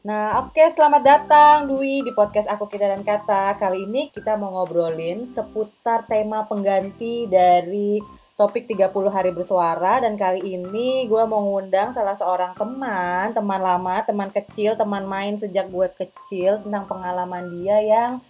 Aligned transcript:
Nah, 0.00 0.42
oke, 0.42 0.64
selamat 0.74 1.02
datang 1.06 1.56
Dwi 1.70 2.02
di 2.02 2.10
podcast 2.10 2.50
Aku 2.50 2.66
Kita 2.66 2.88
dan 2.88 3.06
Kata. 3.06 3.54
Kali 3.54 3.86
ini 3.86 4.10
kita 4.10 4.34
mau 4.34 4.50
ngobrolin 4.50 5.22
seputar 5.22 6.08
tema 6.10 6.42
pengganti 6.50 7.30
dari 7.30 8.02
topik 8.34 8.66
30 8.66 8.90
hari 9.06 9.30
bersuara 9.30 10.02
dan 10.02 10.18
kali 10.18 10.56
ini 10.56 11.04
gue 11.04 11.22
mau 11.28 11.44
ngundang 11.44 11.94
salah 11.94 12.18
seorang 12.18 12.56
teman, 12.58 13.30
teman 13.36 13.62
lama, 13.62 14.00
teman 14.02 14.32
kecil, 14.32 14.74
teman 14.74 15.06
main 15.06 15.38
sejak 15.38 15.70
gue 15.70 15.86
kecil 15.92 16.58
tentang 16.58 16.88
pengalaman 16.88 17.46
dia 17.60 17.78
yang 17.78 18.24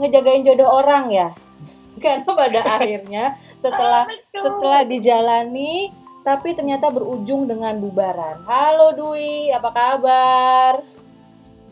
ngejagain 0.00 0.42
jodoh 0.42 0.74
orang 0.74 1.12
ya. 1.12 1.30
Karena 2.00 2.32
pada 2.32 2.60
akhirnya 2.80 3.24
setelah 3.60 4.08
setelah 4.32 4.80
dijalani 4.86 5.92
tapi 6.22 6.54
ternyata 6.54 6.86
berujung 6.88 7.50
dengan 7.50 7.74
bubaran. 7.82 8.46
Halo 8.46 8.94
Dwi, 8.94 9.50
apa 9.50 9.70
kabar? 9.74 10.72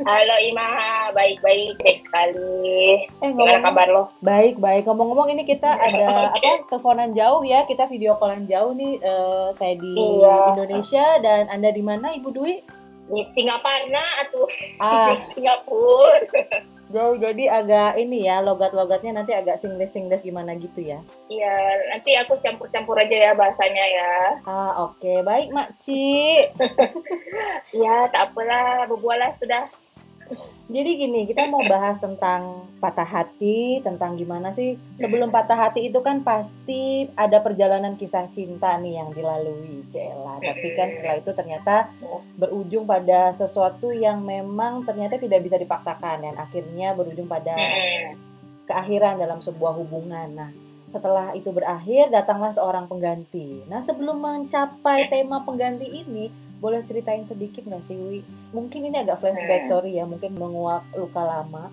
Halo 0.01 0.37
Ima, 0.49 1.13
baik-baik, 1.13 1.77
baik 1.77 2.01
sekali. 2.09 3.05
Eh, 3.21 3.31
Gimana 3.37 3.61
kabar 3.61 3.87
lo? 3.93 4.05
Baik, 4.25 4.57
baik. 4.57 4.89
Ngomong-ngomong 4.89 5.29
ini 5.29 5.45
kita 5.45 5.71
ada 5.87 6.33
okay. 6.33 6.65
apa? 6.65 6.73
Teleponan 6.73 7.13
jauh 7.13 7.45
ya, 7.45 7.69
kita 7.69 7.85
video 7.85 8.17
callan 8.17 8.49
jauh 8.49 8.73
nih. 8.73 8.97
Uh, 9.05 9.53
saya 9.61 9.77
di 9.77 9.93
iya. 9.93 10.57
Indonesia 10.57 11.07
dan 11.21 11.53
Anda 11.53 11.69
di 11.69 11.83
mana, 11.85 12.17
Ibu 12.17 12.29
Dwi? 12.33 12.55
Di 13.13 13.21
Singapura 13.23 14.07
atau 14.25 14.49
ah. 14.81 15.13
di 15.13 15.17
Singapura. 15.21 16.80
Jauh 16.91 17.15
jadi 17.15 17.47
agak 17.47 18.03
ini 18.03 18.27
ya 18.27 18.43
logat-logatnya 18.43 19.23
nanti 19.23 19.31
agak 19.31 19.63
singles-singles 19.63 20.27
gimana 20.27 20.59
gitu 20.59 20.83
ya? 20.83 20.99
Iya, 21.31 21.55
nanti 21.87 22.19
aku 22.19 22.35
campur-campur 22.43 22.99
aja 22.99 23.31
ya 23.31 23.33
bahasanya 23.39 23.85
ya. 23.87 24.13
Ah 24.43 24.91
oke, 24.91 24.99
okay. 24.99 25.23
baik 25.23 25.55
Mak 25.55 25.79
Ci. 25.79 26.51
ya 27.87 28.11
tak 28.11 28.35
apalah, 28.35 28.91
berbualah 28.91 29.31
sudah. 29.39 29.71
Jadi 30.71 30.91
gini, 30.95 31.27
kita 31.27 31.51
mau 31.51 31.67
bahas 31.67 31.99
tentang 31.99 32.71
patah 32.79 33.05
hati, 33.05 33.83
tentang 33.83 34.15
gimana 34.15 34.55
sih 34.55 34.79
sebelum 34.97 35.35
patah 35.35 35.59
hati 35.69 35.91
itu 35.91 35.99
kan 36.01 36.23
pasti 36.23 37.11
ada 37.19 37.43
perjalanan 37.43 37.99
kisah 37.99 38.31
cinta 38.31 38.79
nih 38.79 39.03
yang 39.03 39.11
dilalui, 39.11 39.83
Cela. 39.91 40.39
Tapi 40.39 40.69
kan 40.79 40.95
setelah 40.95 41.19
itu 41.19 41.31
ternyata 41.35 41.91
berujung 42.39 42.87
pada 42.87 43.35
sesuatu 43.35 43.91
yang 43.91 44.23
memang 44.23 44.87
ternyata 44.87 45.19
tidak 45.19 45.43
bisa 45.43 45.59
dipaksakan 45.59 46.23
dan 46.23 46.35
akhirnya 46.39 46.95
berujung 46.95 47.27
pada 47.27 47.59
keakhiran 48.71 49.19
dalam 49.19 49.43
sebuah 49.43 49.75
hubungan. 49.75 50.31
Nah, 50.31 50.51
setelah 50.87 51.35
itu 51.35 51.51
berakhir 51.51 52.11
datanglah 52.11 52.55
seorang 52.55 52.87
pengganti. 52.87 53.67
Nah, 53.67 53.83
sebelum 53.83 54.23
mencapai 54.23 55.11
tema 55.11 55.43
pengganti 55.43 55.87
ini, 55.87 56.31
boleh 56.61 56.85
ceritain 56.85 57.25
sedikit 57.25 57.65
nggak 57.65 57.89
sih 57.89 57.97
Wi? 57.97 58.21
Mungkin 58.53 58.93
ini 58.93 59.01
agak 59.01 59.25
flashback, 59.25 59.65
hmm. 59.65 59.71
sorry 59.73 59.97
ya, 59.97 60.05
mungkin 60.05 60.37
menguak 60.37 60.85
luka 60.93 61.25
lama. 61.25 61.73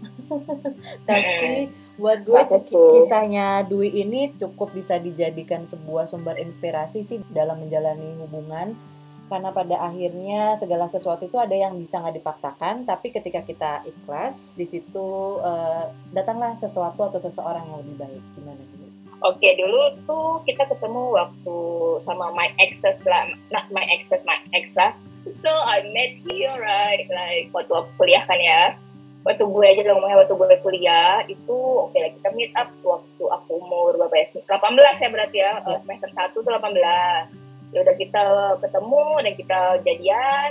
Tapi 1.10 1.68
hmm. 1.68 2.00
buat 2.00 2.24
gue 2.24 2.42
kisahnya 2.72 3.68
Dwi 3.68 3.92
ini 3.92 4.32
cukup 4.40 4.72
bisa 4.72 4.96
dijadikan 4.96 5.68
sebuah 5.68 6.08
sumber 6.08 6.40
inspirasi 6.40 7.04
sih 7.04 7.20
dalam 7.28 7.60
menjalani 7.60 8.16
hubungan. 8.24 8.80
Karena 9.28 9.52
pada 9.52 9.84
akhirnya 9.84 10.56
segala 10.56 10.88
sesuatu 10.88 11.28
itu 11.28 11.36
ada 11.36 11.52
yang 11.52 11.76
bisa 11.76 12.00
nggak 12.00 12.24
dipaksakan, 12.24 12.88
tapi 12.88 13.12
ketika 13.12 13.44
kita 13.44 13.84
ikhlas, 13.84 14.40
di 14.56 14.64
situ 14.64 15.36
uh, 15.44 15.92
datanglah 16.16 16.56
sesuatu 16.56 17.12
atau 17.12 17.20
seseorang 17.20 17.68
yang 17.68 17.84
lebih 17.84 18.08
baik. 18.08 18.24
Gimana? 18.40 18.77
Oke, 19.26 19.42
okay, 19.42 19.52
dulu 19.58 19.82
tuh 20.06 20.46
kita 20.46 20.70
ketemu 20.70 21.18
waktu 21.18 21.58
sama 21.98 22.30
my 22.38 22.54
exes 22.62 23.02
lah, 23.10 23.26
not 23.50 23.66
my 23.74 23.82
exes, 23.90 24.22
my 24.30 24.38
ex 24.54 24.78
lah. 24.78 24.94
So 25.26 25.50
I 25.50 25.90
met 25.90 26.22
here 26.22 26.54
right, 26.54 27.10
like 27.10 27.50
waktu 27.50 27.74
aku 27.74 27.90
kuliah 27.98 28.22
kan 28.30 28.38
ya. 28.38 28.78
Waktu 29.26 29.44
gue 29.44 29.66
aja 29.66 29.82
ngomongnya 29.90 30.22
waktu 30.22 30.38
gue 30.38 30.58
kuliah 30.62 31.26
itu 31.26 31.58
oke 31.58 31.98
okay 31.98 32.00
lah 32.06 32.12
kita 32.14 32.30
meet 32.38 32.54
up 32.54 32.70
waktu 32.86 33.24
aku 33.26 33.58
umur 33.58 33.98
berapa 33.98 34.22
ya? 34.22 34.26
18 34.46 35.02
ya 35.02 35.10
berarti 35.10 35.38
ya, 35.42 35.52
yeah. 35.66 35.80
semester 35.82 36.14
1 36.14 36.38
tuh 36.38 36.46
18. 36.46 37.74
Ya 37.74 37.78
udah 37.82 37.96
kita 37.98 38.24
ketemu 38.62 39.06
dan 39.26 39.34
kita 39.34 39.60
jadian. 39.82 40.50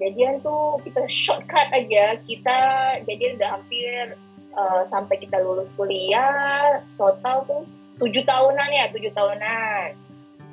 Jadian 0.00 0.34
tuh 0.40 0.80
kita 0.82 1.04
shortcut 1.04 1.68
aja, 1.70 2.18
kita 2.24 2.58
jadian 3.04 3.36
udah 3.38 3.60
hampir 3.60 4.16
uh, 4.54 4.82
sampai 4.86 5.18
kita 5.20 5.42
lulus 5.42 5.74
kuliah 5.74 6.80
total 6.96 7.44
tuh 7.44 7.62
tujuh 7.98 8.22
tahunan 8.26 8.68
ya 8.70 8.90
tujuh 8.90 9.12
tahunan. 9.14 9.94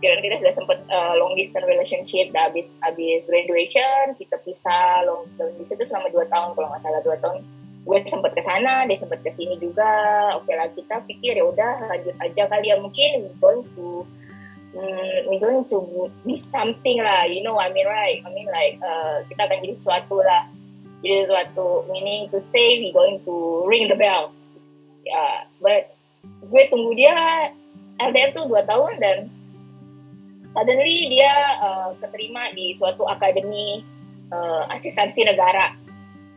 Jadi 0.02 0.18
kita 0.26 0.42
sudah 0.42 0.54
sempat 0.58 0.78
uh, 0.90 1.14
long 1.22 1.38
distance 1.38 1.66
relationship 1.70 2.34
dah 2.34 2.50
habis 2.50 2.74
habis 2.82 3.22
graduation 3.30 4.18
kita 4.18 4.34
pisah 4.42 5.06
long 5.06 5.30
distance 5.30 5.78
itu 5.78 5.86
selama 5.86 6.10
dua 6.10 6.26
tahun 6.26 6.58
kalau 6.58 6.68
nggak 6.74 6.82
salah 6.82 7.02
dua 7.06 7.18
tahun. 7.22 7.46
Gue 7.82 7.98
sempat 8.06 8.38
ke 8.38 8.42
sana 8.46 8.86
dia 8.86 8.98
sempat 8.98 9.22
ke 9.22 9.30
sini 9.34 9.58
juga. 9.62 9.94
Oke 10.38 10.54
lah 10.54 10.70
kita 10.74 11.06
pikir 11.06 11.38
ya 11.38 11.46
udah 11.46 11.86
lanjut 11.86 12.18
aja 12.18 12.44
kali 12.50 12.74
ya. 12.74 12.78
Mungkin 12.82 13.10
we 13.26 13.30
going 13.38 13.62
to 13.78 14.06
um, 14.78 15.22
we 15.30 15.38
going 15.38 15.66
to 15.70 16.10
be 16.26 16.34
something 16.34 17.02
lah. 17.02 17.26
You 17.30 17.46
know 17.46 17.58
I 17.58 17.70
mean 17.70 17.86
right? 17.86 18.22
I 18.26 18.30
mean 18.34 18.50
like 18.50 18.82
uh, 18.82 19.22
kita 19.30 19.50
akan 19.50 19.66
jadi 19.66 19.74
sesuatu 19.78 20.18
lah 20.22 20.50
jadi 21.02 21.26
suatu 21.26 21.90
meaning 21.90 22.30
to 22.30 22.38
say 22.38 22.78
we 22.78 22.94
going 22.94 23.18
to 23.26 23.66
ring 23.66 23.90
the 23.90 23.98
bell. 23.98 24.30
Ya 25.02 25.18
yeah, 25.18 25.36
but 25.58 25.98
gue 26.22 26.64
tunggu 26.70 26.94
dia 26.94 27.14
LDR 27.98 28.38
tuh 28.38 28.46
dua 28.46 28.62
tahun 28.70 29.02
dan 29.02 29.18
suddenly 30.54 31.10
dia 31.10 31.34
uh, 31.58 31.90
keterima 31.98 32.54
di 32.54 32.78
suatu 32.78 33.02
akademi 33.10 33.82
uh, 34.30 34.70
asistensi 34.70 35.26
negara. 35.26 35.74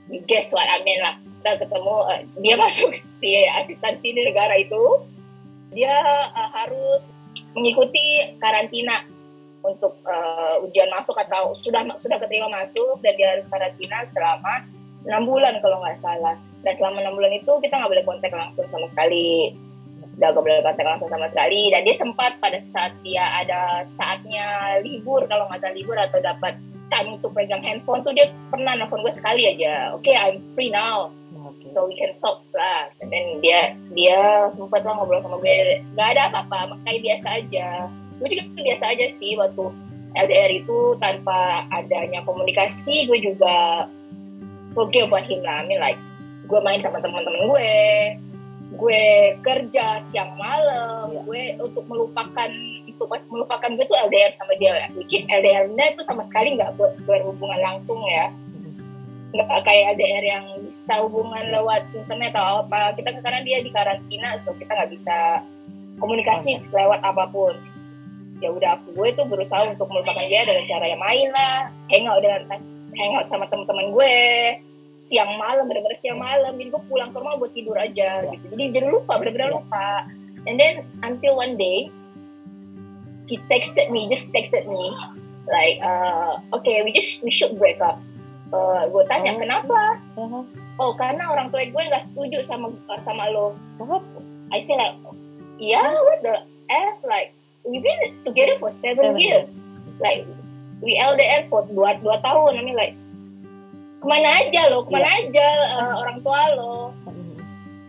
You 0.09 0.25
guess 0.25 0.53
what 0.57 0.65
I 0.65 0.81
mean 0.81 1.01
lah. 1.05 1.21
Kita 1.21 1.61
ketemu 1.61 1.97
uh, 2.09 2.21
dia 2.41 2.57
masuk 2.65 2.93
di 3.21 3.45
asistensi 3.45 4.17
negara 4.17 4.57
itu. 4.57 5.05
Dia 5.77 5.93
uh, 6.33 6.51
harus 6.57 7.13
mengikuti 7.53 8.33
karantina 8.41 9.05
untuk 9.65 9.97
uh, 10.05 10.61
ujian 10.61 10.93
masuk 10.93 11.17
atau 11.17 11.57
sudah 11.57 11.81
sudah 11.97 12.21
keterima 12.21 12.53
masuk 12.53 13.01
dan 13.01 13.17
dia 13.17 13.33
harus 13.33 13.49
karantina 13.49 14.05
selama 14.13 14.69
enam 15.09 15.25
bulan 15.25 15.57
kalau 15.65 15.81
nggak 15.81 15.99
salah. 16.05 16.37
Dan 16.61 16.77
selama 16.77 17.01
enam 17.01 17.17
bulan 17.17 17.33
itu 17.33 17.53
kita 17.65 17.81
nggak 17.81 17.93
boleh 17.93 18.05
kontak 18.05 18.33
langsung 18.33 18.69
sama 18.69 18.85
sekali. 18.89 19.57
Udah 20.15 20.31
gak 20.31 20.45
boleh 20.47 20.63
kontak 20.63 20.87
langsung 20.87 21.11
sama 21.11 21.27
sekali. 21.27 21.75
Dan 21.75 21.83
dia 21.83 21.97
sempat 21.97 22.39
pada 22.39 22.63
saat 22.69 22.95
dia 23.03 23.25
ada 23.35 23.83
saatnya 23.89 24.79
libur 24.85 25.27
kalau 25.27 25.51
nggak 25.51 25.65
salah 25.65 25.75
libur 25.75 25.99
atau 25.99 26.23
dapat 26.23 26.55
time 26.93 27.19
untuk 27.19 27.35
pegang 27.35 27.65
handphone 27.65 28.05
tuh 28.05 28.15
dia 28.15 28.31
pernah 28.53 28.77
nelfon 28.77 29.03
gue 29.03 29.11
sekali 29.11 29.49
aja. 29.49 29.97
Oke 29.97 30.13
okay, 30.13 30.17
I'm 30.21 30.39
free 30.55 30.71
now. 30.71 31.11
Okay. 31.35 31.75
so 31.77 31.85
we 31.85 31.99
can 31.99 32.15
talk 32.23 32.41
lah. 32.55 32.89
Dan 33.03 33.43
dia 33.43 33.75
dia 33.93 34.49
sempat 34.55 34.87
lah 34.87 34.97
ngobrol 34.97 35.21
sama 35.21 35.37
gue. 35.43 35.83
Nggak 35.93 36.09
ada 36.15 36.23
apa-apa 36.31 36.79
makanya 36.79 37.01
biasa 37.11 37.29
aja 37.43 37.69
gue 38.21 38.29
juga 38.31 38.43
biasa 38.63 38.85
aja 38.95 39.07
sih 39.17 39.35
waktu 39.35 39.65
LDR 40.15 40.53
itu 40.63 40.79
tanpa 41.03 41.67
adanya 41.75 42.23
komunikasi 42.23 43.11
gue 43.11 43.19
juga 43.19 43.89
oke 44.79 44.91
okay 44.91 45.07
buat 45.11 45.27
him 45.27 45.43
lah 45.43 45.63
I 45.63 45.67
mean 45.67 45.83
like 45.83 45.99
gue 46.47 46.61
main 46.63 46.79
sama 46.79 47.03
teman-teman 47.03 47.51
gue 47.51 47.73
gue 48.75 49.05
kerja 49.43 50.03
siang 50.11 50.35
malam 50.35 51.15
yeah. 51.15 51.23
gue 51.27 51.43
untuk 51.63 51.85
melupakan 51.87 52.51
untuk 52.91 53.09
melupakan 53.31 53.71
gue 53.71 53.87
tuh 53.87 53.99
LDR 54.11 54.33
sama 54.35 54.55
dia 54.59 54.91
which 54.99 55.15
is 55.15 55.27
LDR-nya 55.31 55.95
itu 55.95 56.03
sama 56.03 56.23
sekali 56.27 56.59
nggak 56.59 56.75
ber 56.79 56.95
berhubungan 57.07 57.59
langsung 57.63 57.99
ya. 58.07 58.31
Nggak 59.35 59.67
kayak 59.67 59.99
LDR 59.99 60.25
yang 60.39 60.45
bisa 60.63 60.95
hubungan 61.03 61.51
lewat 61.51 61.91
internet 61.91 62.39
atau 62.39 62.63
apa. 62.63 62.95
Kita 62.95 63.19
karena 63.19 63.43
dia 63.43 63.59
di 63.67 63.71
karantina 63.75 64.39
so 64.39 64.55
kita 64.55 64.71
nggak 64.79 64.91
bisa 64.95 65.43
komunikasi 65.99 66.63
lewat 66.71 67.03
apa 67.03 67.27
pun 67.31 67.55
ya 68.43 68.51
udah 68.51 68.81
aku 68.81 68.95
gue 68.95 69.09
tuh 69.15 69.27
berusaha 69.31 69.63
untuk 69.71 69.87
melupakan 69.91 70.27
dia 70.27 70.43
dengan 70.43 70.65
cara 70.67 70.85
yang 70.91 71.03
main 71.03 71.29
lah. 71.31 71.57
Hangout 71.91 72.21
dengan 72.23 72.43
hangout 72.95 73.27
sama 73.31 73.47
teman-teman 73.51 73.95
gue. 73.95 74.17
Siang 74.95 75.37
malam 75.39 75.67
bener-bener 75.67 75.99
siang 75.99 76.19
malam. 76.19 76.55
Jadi 76.57 76.69
gue 76.71 76.83
pulang 76.87 77.11
ke 77.11 77.19
rumah 77.19 77.39
buat 77.39 77.53
tidur 77.55 77.79
aja 77.79 78.27
gitu. 78.27 78.45
Jadi 78.51 78.65
jadi 78.75 78.87
lupa 78.91 79.19
bener-bener 79.21 79.55
lupa. 79.55 80.09
And 80.45 80.59
then 80.59 80.87
until 81.03 81.39
one 81.39 81.55
day 81.55 81.91
he 83.25 83.41
texted 83.49 83.89
me 83.89 84.07
just 84.13 84.29
texted 84.37 84.69
me 84.69 84.93
like 85.49 85.81
uh, 85.81 86.41
okay 86.53 86.85
we 86.85 86.93
just 86.93 87.23
we 87.23 87.31
should 87.31 87.55
break 87.59 87.79
up. 87.81 88.01
Uh, 88.55 88.87
gue 88.87 89.03
tanya 89.11 89.35
oh. 89.35 89.41
kenapa? 89.41 89.81
Uh-huh. 90.15 90.45
oh 90.79 90.93
karena 90.95 91.27
orang 91.27 91.51
tua 91.51 91.65
gue 91.67 91.83
nggak 91.91 92.05
setuju 92.05 92.43
sama 92.43 92.71
sama 93.03 93.31
lo. 93.31 93.55
What? 93.81 94.05
I 94.53 94.63
say 94.63 94.79
like 94.79 94.95
yeah 95.59 95.91
what 95.91 96.21
the 96.23 96.35
f? 96.71 97.03
Like 97.03 97.35
we've 97.65 97.83
been 97.83 98.01
together 98.25 98.57
for 98.61 98.71
seven, 98.71 99.05
seven 99.05 99.21
years. 99.21 99.59
Like 100.01 100.29
we 100.85 101.01
LDR 101.01 101.49
for 101.49 101.65
dua 101.69 101.99
dua 101.99 102.21
tahun. 102.21 102.61
I 102.61 102.63
mean 102.63 102.77
like 102.77 102.95
ke 104.01 104.07
mana 104.07 104.29
aja 104.45 104.69
lo, 104.69 104.85
ke 104.85 104.91
mana 104.93 105.09
yeah. 105.09 105.21
aja 105.25 105.49
uh, 105.81 105.95
orang 106.05 106.19
tua 106.21 106.41
lo. 106.57 106.75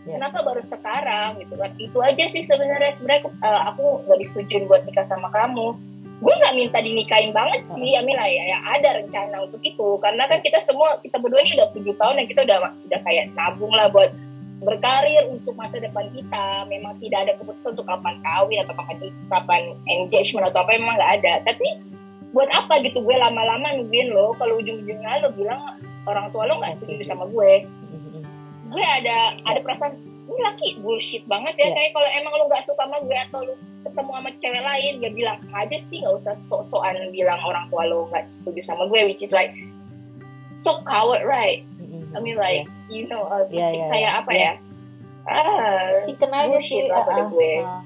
Yes. 0.06 0.22
kenapa 0.22 0.46
baru 0.46 0.62
sekarang 0.62 1.42
gitu 1.42 1.58
kan 1.58 1.74
itu 1.82 1.98
aja 1.98 2.26
sih 2.30 2.46
sebenarnya 2.46 2.94
sebenarnya 2.94 3.26
uh, 3.42 3.74
aku 3.74 4.06
nggak 4.06 4.22
disetujuin 4.22 4.70
buat 4.70 4.86
nikah 4.86 5.02
sama 5.02 5.34
kamu 5.34 5.74
gue 6.22 6.34
nggak 6.40 6.56
minta 6.56 6.80
dinikahin 6.80 7.34
banget 7.34 7.66
sih 7.74 7.98
Amila 7.98 8.24
ya, 8.24 8.44
ya 8.54 8.60
ada 8.78 9.02
rencana 9.02 9.50
untuk 9.50 9.60
itu 9.66 9.98
karena 10.00 10.24
kan 10.30 10.40
kita 10.46 10.62
semua 10.62 11.02
kita 11.02 11.18
berdua 11.18 11.42
ini 11.42 11.58
udah 11.58 11.70
tujuh 11.74 11.96
tahun 11.98 12.22
dan 12.22 12.26
kita 12.30 12.42
udah 12.46 12.58
sudah 12.80 13.00
kayak 13.02 13.34
nabung 13.34 13.74
lah 13.74 13.90
buat 13.90 14.14
berkarir 14.66 15.30
untuk 15.30 15.54
masa 15.54 15.78
depan 15.78 16.10
kita 16.10 16.66
memang 16.66 16.98
tidak 16.98 17.30
ada 17.30 17.34
keputusan 17.38 17.78
untuk 17.78 17.86
kapan 17.86 18.18
kawin 18.26 18.60
atau 18.66 18.74
kapan 18.74 18.98
kapan 19.30 19.62
engagement 19.86 20.50
atau 20.50 20.66
apa 20.66 20.74
memang 20.74 20.98
nggak 20.98 21.14
ada. 21.22 21.34
Tapi 21.46 21.68
buat 22.34 22.50
apa 22.52 22.82
gitu 22.84 23.06
gue 23.06 23.16
lama-lama 23.16 23.72
nungguin 23.78 24.12
lo 24.12 24.36
kalau 24.36 24.60
ujung-ujungnya 24.60 25.24
lo 25.24 25.32
bilang 25.32 25.62
orang 26.04 26.28
tua 26.34 26.50
lo 26.50 26.60
nggak 26.60 26.74
setuju 26.74 27.06
sama 27.06 27.30
gue. 27.30 27.64
Gue 28.74 28.84
ada 28.84 29.38
ada 29.46 29.60
perasaan 29.62 29.96
ini 30.26 30.42
laki 30.42 30.68
bullshit 30.82 31.24
banget 31.30 31.54
ya. 31.56 31.70
Yeah. 31.70 31.74
kayak 31.78 31.92
kalau 31.94 32.10
emang 32.18 32.34
lu 32.42 32.44
nggak 32.50 32.66
suka 32.66 32.84
sama 32.84 32.98
gue 33.06 33.20
atau 33.30 33.40
lu 33.46 33.54
ketemu 33.86 34.12
sama 34.18 34.30
cewek 34.42 34.64
lain 34.66 34.94
dia 34.98 35.12
bilang 35.14 35.40
aja 35.54 35.78
sih 35.78 36.02
nggak 36.02 36.16
usah 36.18 36.34
sok-sokan 36.34 37.14
bilang 37.14 37.38
orang 37.46 37.70
tua 37.70 37.86
lo 37.86 38.10
nggak 38.10 38.34
setuju 38.34 38.66
sama 38.66 38.90
gue 38.90 39.14
which 39.14 39.22
is 39.22 39.30
like 39.30 39.54
so 40.58 40.82
coward 40.90 41.22
right 41.22 41.62
I 42.16 42.20
mean 42.24 42.40
like 42.40 42.66
you 42.88 43.06
know 43.06 43.28
uh, 43.28 43.44
Yeah, 43.52 43.70
yeah, 43.70 43.90
kayak 43.92 44.04
yeah. 44.08 44.20
apa 44.24 44.32
Yeah. 44.32 44.42
ya 44.42 44.54
ah 45.26 46.06
chicken 46.06 46.30
aja 46.30 46.60
sih 46.62 46.86
lah 46.86 47.02
pada 47.02 47.26
ah, 47.26 47.28
gue. 47.28 47.52
ah. 47.60 47.82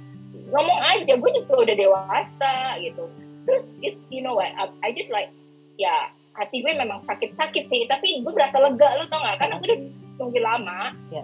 ngomong 0.51 0.79
aja 0.83 1.13
gue 1.15 1.31
juga 1.33 1.53
udah 1.55 1.75
dewasa 1.75 2.53
gitu 2.77 3.07
terus 3.47 3.71
it, 3.79 3.95
you 4.07 4.19
know 4.19 4.35
what 4.35 4.51
I, 4.53 4.67
I 4.83 4.89
just 4.91 5.09
like 5.09 5.31
ya 5.75 6.11
hati 6.35 6.59
gue 6.59 6.75
memang 6.75 6.99
sakit-sakit 6.99 7.65
sih 7.65 7.87
tapi 7.87 8.19
gue 8.19 8.33
berasa 8.35 8.59
lega 8.59 8.91
lo 8.95 9.07
tau 9.07 9.19
gak 9.19 9.39
karena 9.39 9.55
gue 9.55 9.67
udah 9.71 9.79
nunggu 10.19 10.39
lama 10.43 10.91
Ya. 11.09 11.23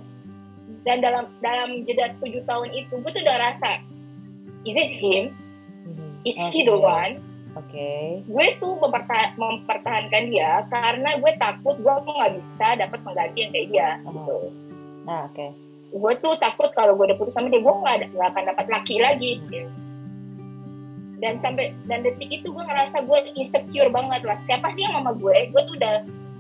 dan 0.88 1.04
dalam 1.04 1.26
dalam 1.40 1.84
jeda 1.84 2.16
tujuh 2.18 2.48
tahun 2.48 2.72
itu 2.72 2.94
gue 2.96 3.12
tuh 3.12 3.22
udah 3.22 3.38
rasa 3.38 3.84
is 4.64 4.76
it 4.76 4.92
him 4.92 5.36
Mhm. 5.86 6.24
is 6.24 6.40
Oke. 6.40 6.50
he 6.50 6.60
the 6.64 6.74
one 6.74 7.20
Oke. 7.56 8.20
gue 8.22 8.48
tuh 8.56 8.76
memperta- 8.76 9.32
mempertahankan 9.34 10.24
dia 10.26 10.64
karena 10.66 11.16
gue 11.16 11.32
takut 11.36 11.76
gue 11.76 11.88
nggak 11.88 12.34
bisa 12.34 12.68
dapat 12.76 13.00
pengganti 13.00 13.38
yang 13.40 13.52
kayak 13.52 13.68
dia 13.70 13.90
Oh. 14.02 14.12
gitu 14.12 14.38
Nah, 15.04 15.22
oke. 15.26 15.48
gue 15.92 16.14
tuh 16.18 16.34
takut 16.36 16.70
kalau 16.70 16.94
gue 16.94 17.06
udah 17.06 17.16
putus 17.16 17.32
sama 17.32 17.48
dia 17.48 17.58
gue 17.58 17.72
nggak 17.72 18.12
nggak 18.12 18.30
akan 18.30 18.44
dapat 18.46 18.66
laki 18.70 18.96
lagi 18.98 19.32
dan 21.16 21.40
sampai 21.40 21.72
dan 21.86 22.04
detik 22.04 22.28
itu 22.30 22.44
gue 22.46 22.60
ngerasa 22.62 23.02
gue 23.02 23.20
insecure 23.34 23.88
banget 23.88 24.22
lah 24.22 24.36
siapa 24.38 24.68
sih 24.70 24.84
yang 24.84 24.94
sama 24.94 25.16
gue 25.16 25.48
gue 25.48 25.62
tuh 25.64 25.74
udah 25.74 25.96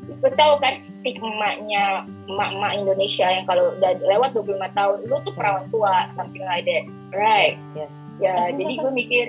gue 0.05 0.31
tahu 0.33 0.53
kan 0.59 0.75
stigmanya 0.75 2.03
emak-emak 2.27 2.71
Indonesia 2.75 3.25
yang 3.25 3.45
kalau 3.45 3.73
udah 3.73 3.95
lewat 3.97 4.35
25 4.35 4.45
tahun 4.69 4.97
lu 5.01 5.15
tuh 5.23 5.33
perawan 5.33 5.65
tua 5.69 6.11
something 6.13 6.43
like 6.43 6.61
that 6.63 6.83
right 7.09 7.55
Yes. 7.73 7.89
ya 8.17 8.51
jadi 8.51 8.73
gue 8.77 8.91
mikir 8.93 9.25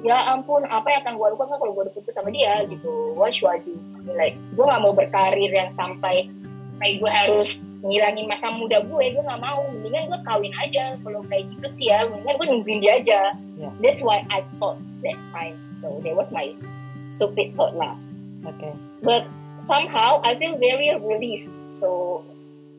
ya 0.00 0.32
ampun 0.32 0.64
apa 0.66 0.88
yang 0.88 1.00
akan 1.04 1.14
gue 1.20 1.26
lakukan 1.36 1.58
kalau 1.60 1.72
gue 1.76 1.82
udah 1.84 1.94
putus 1.94 2.16
sama 2.16 2.32
dia 2.32 2.64
gitu. 2.64 3.12
I 3.20 3.60
mean, 3.62 4.16
like 4.16 4.36
gue 4.56 4.64
gak 4.64 4.82
mau 4.82 4.96
berkarir 4.96 5.52
yang 5.52 5.68
sampai 5.68 6.32
kayak 6.80 6.94
gue 6.98 7.10
harus 7.12 7.62
ngilangin 7.84 8.26
masa 8.26 8.50
muda 8.56 8.80
gue. 8.82 9.04
Gue 9.12 9.22
nggak 9.22 9.42
mau. 9.42 9.62
Mendingan 9.70 10.10
gue 10.10 10.20
kawin 10.26 10.54
aja. 10.58 10.98
Kalau 11.04 11.22
kayak 11.28 11.46
gitu 11.54 11.66
sih 11.70 11.86
ya 11.92 12.08
mendingan 12.08 12.34
gue 12.40 12.46
nungguin 12.50 12.78
dia 12.82 12.92
aja. 12.98 13.20
Yeah. 13.60 13.70
that's 13.78 14.02
why 14.02 14.26
I 14.32 14.42
thought 14.58 14.82
that 15.06 15.18
time. 15.30 15.54
So 15.76 16.02
that 16.02 16.14
was 16.18 16.34
my 16.34 16.50
stupid 17.12 17.54
thought 17.54 17.78
lah. 17.78 17.94
Oke. 18.42 18.74
but 19.02 19.26
somehow 19.58 20.22
I 20.24 20.34
feel 20.38 20.58
very 20.58 20.94
relieved 20.98 21.50
so 21.66 22.22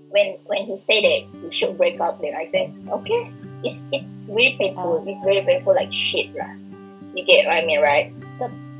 when 0.09 0.39
when 0.47 0.65
he 0.65 0.75
said 0.75 1.03
it 1.03 1.27
we 1.43 1.51
should 1.51 1.77
break 1.77 1.99
up 1.99 2.19
then 2.19 2.33
I 2.35 2.47
said 2.47 2.71
okay 2.89 3.31
it's 3.63 3.87
it's 3.91 4.23
very 4.27 4.55
painful. 4.59 5.03
Ah. 5.03 5.07
it's 5.07 5.23
very 5.23 5.43
painful 5.43 5.75
like 5.75 5.91
shit 5.91 6.35
lah 6.35 6.51
you 7.13 7.23
get 7.23 7.45
what 7.45 7.57
I 7.57 7.65
mean 7.65 7.81
right 7.81 8.13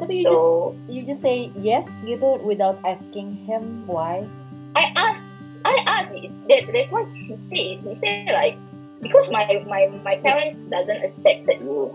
Tapi 0.04 0.20
you 0.20 0.26
just 0.26 0.36
so 0.36 0.76
you 0.90 1.00
just 1.06 1.22
say 1.22 1.54
yes 1.56 1.88
you 2.04 2.18
gitu 2.20 2.42
without 2.44 2.82
asking 2.84 3.40
him 3.48 3.88
why. 3.88 4.26
I 4.74 4.90
asked, 4.98 5.30
I 5.64 5.76
asked, 5.86 6.18
that, 6.50 6.66
that's 6.74 6.92
why 6.92 7.06
he 7.06 7.38
said, 7.38 7.86
he 7.86 7.96
said 7.96 8.34
like, 8.34 8.58
because 9.02 9.30
my, 9.32 9.46
my, 9.70 9.86
my 10.04 10.18
parents 10.18 10.62
doesn't 10.66 11.04
accept 11.04 11.46
that 11.46 11.62
you, 11.62 11.94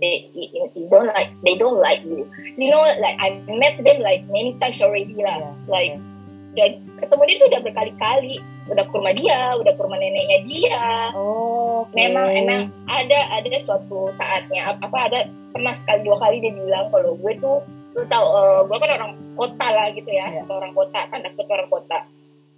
they, 0.00 0.28
you, 0.34 0.70
you 0.76 0.88
don't 0.90 1.08
like, 1.08 1.32
they 1.40 1.56
don't 1.56 1.80
like 1.80 2.04
you. 2.04 2.28
You 2.56 2.70
know, 2.70 2.84
like 3.00 3.16
I 3.18 3.40
met 3.48 3.82
them 3.82 4.02
like 4.02 4.28
many 4.28 4.58
times 4.60 4.82
already 4.82 5.14
lah. 5.16 5.40
Yeah, 5.40 5.54
Like, 5.68 5.92
okay. 5.96 6.11
Udah 6.52 6.66
ketemu 7.00 7.22
dia 7.24 7.36
tuh 7.40 7.48
udah 7.48 7.60
berkali-kali, 7.64 8.36
udah 8.68 8.84
ke 8.84 8.92
rumah 8.92 9.14
dia, 9.16 9.40
udah 9.56 9.72
ke 9.72 9.80
rumah 9.80 9.98
neneknya 9.98 10.38
dia. 10.44 10.84
Oh, 11.16 11.88
oke. 11.88 11.96
Memang 11.96 12.28
emang 12.28 12.60
ada 12.84 13.18
ada 13.40 13.58
suatu 13.58 14.12
saatnya 14.12 14.76
apa, 14.76 14.98
ada 15.08 15.20
pernah 15.52 15.72
sekali 15.76 16.04
dua 16.04 16.16
kali 16.20 16.40
dia 16.40 16.52
bilang 16.52 16.88
kalau 16.88 17.12
gue 17.16 17.32
tuh 17.40 17.60
lu 17.92 18.02
tahu 18.08 18.24
eh, 18.24 18.60
gue 18.72 18.76
kan 18.80 18.90
orang 18.96 19.12
kota 19.36 19.66
lah 19.68 19.86
gitu 19.92 20.08
ya 20.08 20.24
Iya. 20.32 20.48
orang 20.48 20.72
kota 20.72 21.00
kan 21.12 21.20
deket 21.20 21.44
orang 21.44 21.68
kota 21.68 21.98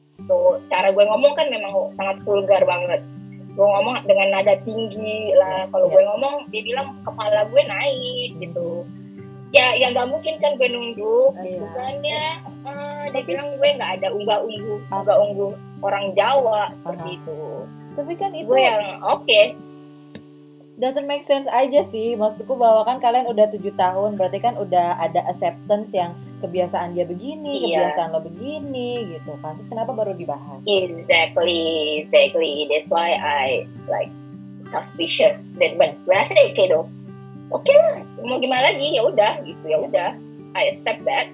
so 0.06 0.62
cara 0.70 0.94
gue 0.94 1.02
ngomong 1.02 1.34
kan 1.34 1.50
memang 1.50 1.74
sangat 1.98 2.22
vulgar 2.22 2.62
banget 2.62 3.02
gue 3.50 3.66
ngomong 3.66 3.98
dengan 4.06 4.30
nada 4.30 4.54
tinggi 4.62 5.34
lah 5.34 5.66
kalau 5.74 5.90
Iya. 5.90 5.94
gue 5.98 6.02
ngomong 6.06 6.34
dia 6.54 6.62
bilang 6.62 6.86
kepala 7.02 7.50
gue 7.50 7.62
naik 7.66 8.30
gitu 8.38 8.86
ya 9.54 9.66
ya 9.78 9.86
nggak 9.94 10.10
mungkin 10.10 10.34
kan 10.36 10.58
gue 10.58 10.66
nunduk 10.66 11.30
gitu 11.38 11.62
Iya. 11.62 11.70
kan 11.72 11.94
ya 12.02 12.26
Eh, 12.64 13.04
dia 13.12 13.22
bilang 13.22 13.54
gue 13.54 13.68
nggak 13.76 14.00
ada 14.00 14.08
unggah 14.10 14.40
unggu 14.42 14.80
Ah. 14.90 14.98
unggah 15.00 15.16
unggu 15.20 15.48
orang 15.78 16.10
Jawa 16.12 16.72
seperti 16.74 17.14
Aha. 17.14 17.18
itu 17.22 17.40
Tapi 17.94 18.12
kan 18.18 18.30
itu 18.34 18.50
gue 18.50 18.58
yang 18.58 18.98
oke 19.00 19.40
doesn't 20.74 21.06
make 21.06 21.22
sense 21.22 21.46
aja 21.46 21.86
sih. 21.86 22.18
Maksudku 22.18 22.58
bahwa 22.58 22.82
kan 22.82 22.98
kalian 22.98 23.30
udah 23.30 23.46
tujuh 23.46 23.78
tahun, 23.78 24.18
berarti 24.18 24.42
kan 24.42 24.58
udah 24.58 24.98
ada 24.98 25.22
acceptance 25.30 25.94
yang 25.94 26.18
kebiasaan 26.42 26.98
dia 26.98 27.06
begini, 27.06 27.70
Iya. 27.70 27.94
kebiasaan 27.94 28.10
lo 28.10 28.18
begini 28.18 29.14
gitu 29.14 29.38
kan. 29.38 29.54
Terus 29.54 29.70
kenapa 29.70 29.94
baru 29.94 30.18
dibahas? 30.18 30.66
Exactly, 30.66 32.02
exactly. 32.02 32.66
That's 32.66 32.90
why 32.90 33.14
I 33.14 33.70
like 33.86 34.10
suspicious. 34.66 35.54
Then 35.54 35.78
but 35.78 35.94
Yes. 35.94 36.34
when 36.34 36.90
Say 37.50 37.56
okay 37.56 37.76
lah. 37.76 37.96
Mau 38.24 38.38
gimana 38.40 38.62
lagi? 38.72 38.96
Ya 38.96 39.02
udah, 39.04 39.32
gitu 39.44 39.64
ya 39.68 39.78
udah. 39.80 40.10
I 40.54 40.70
accept 40.70 41.04
that. 41.04 41.28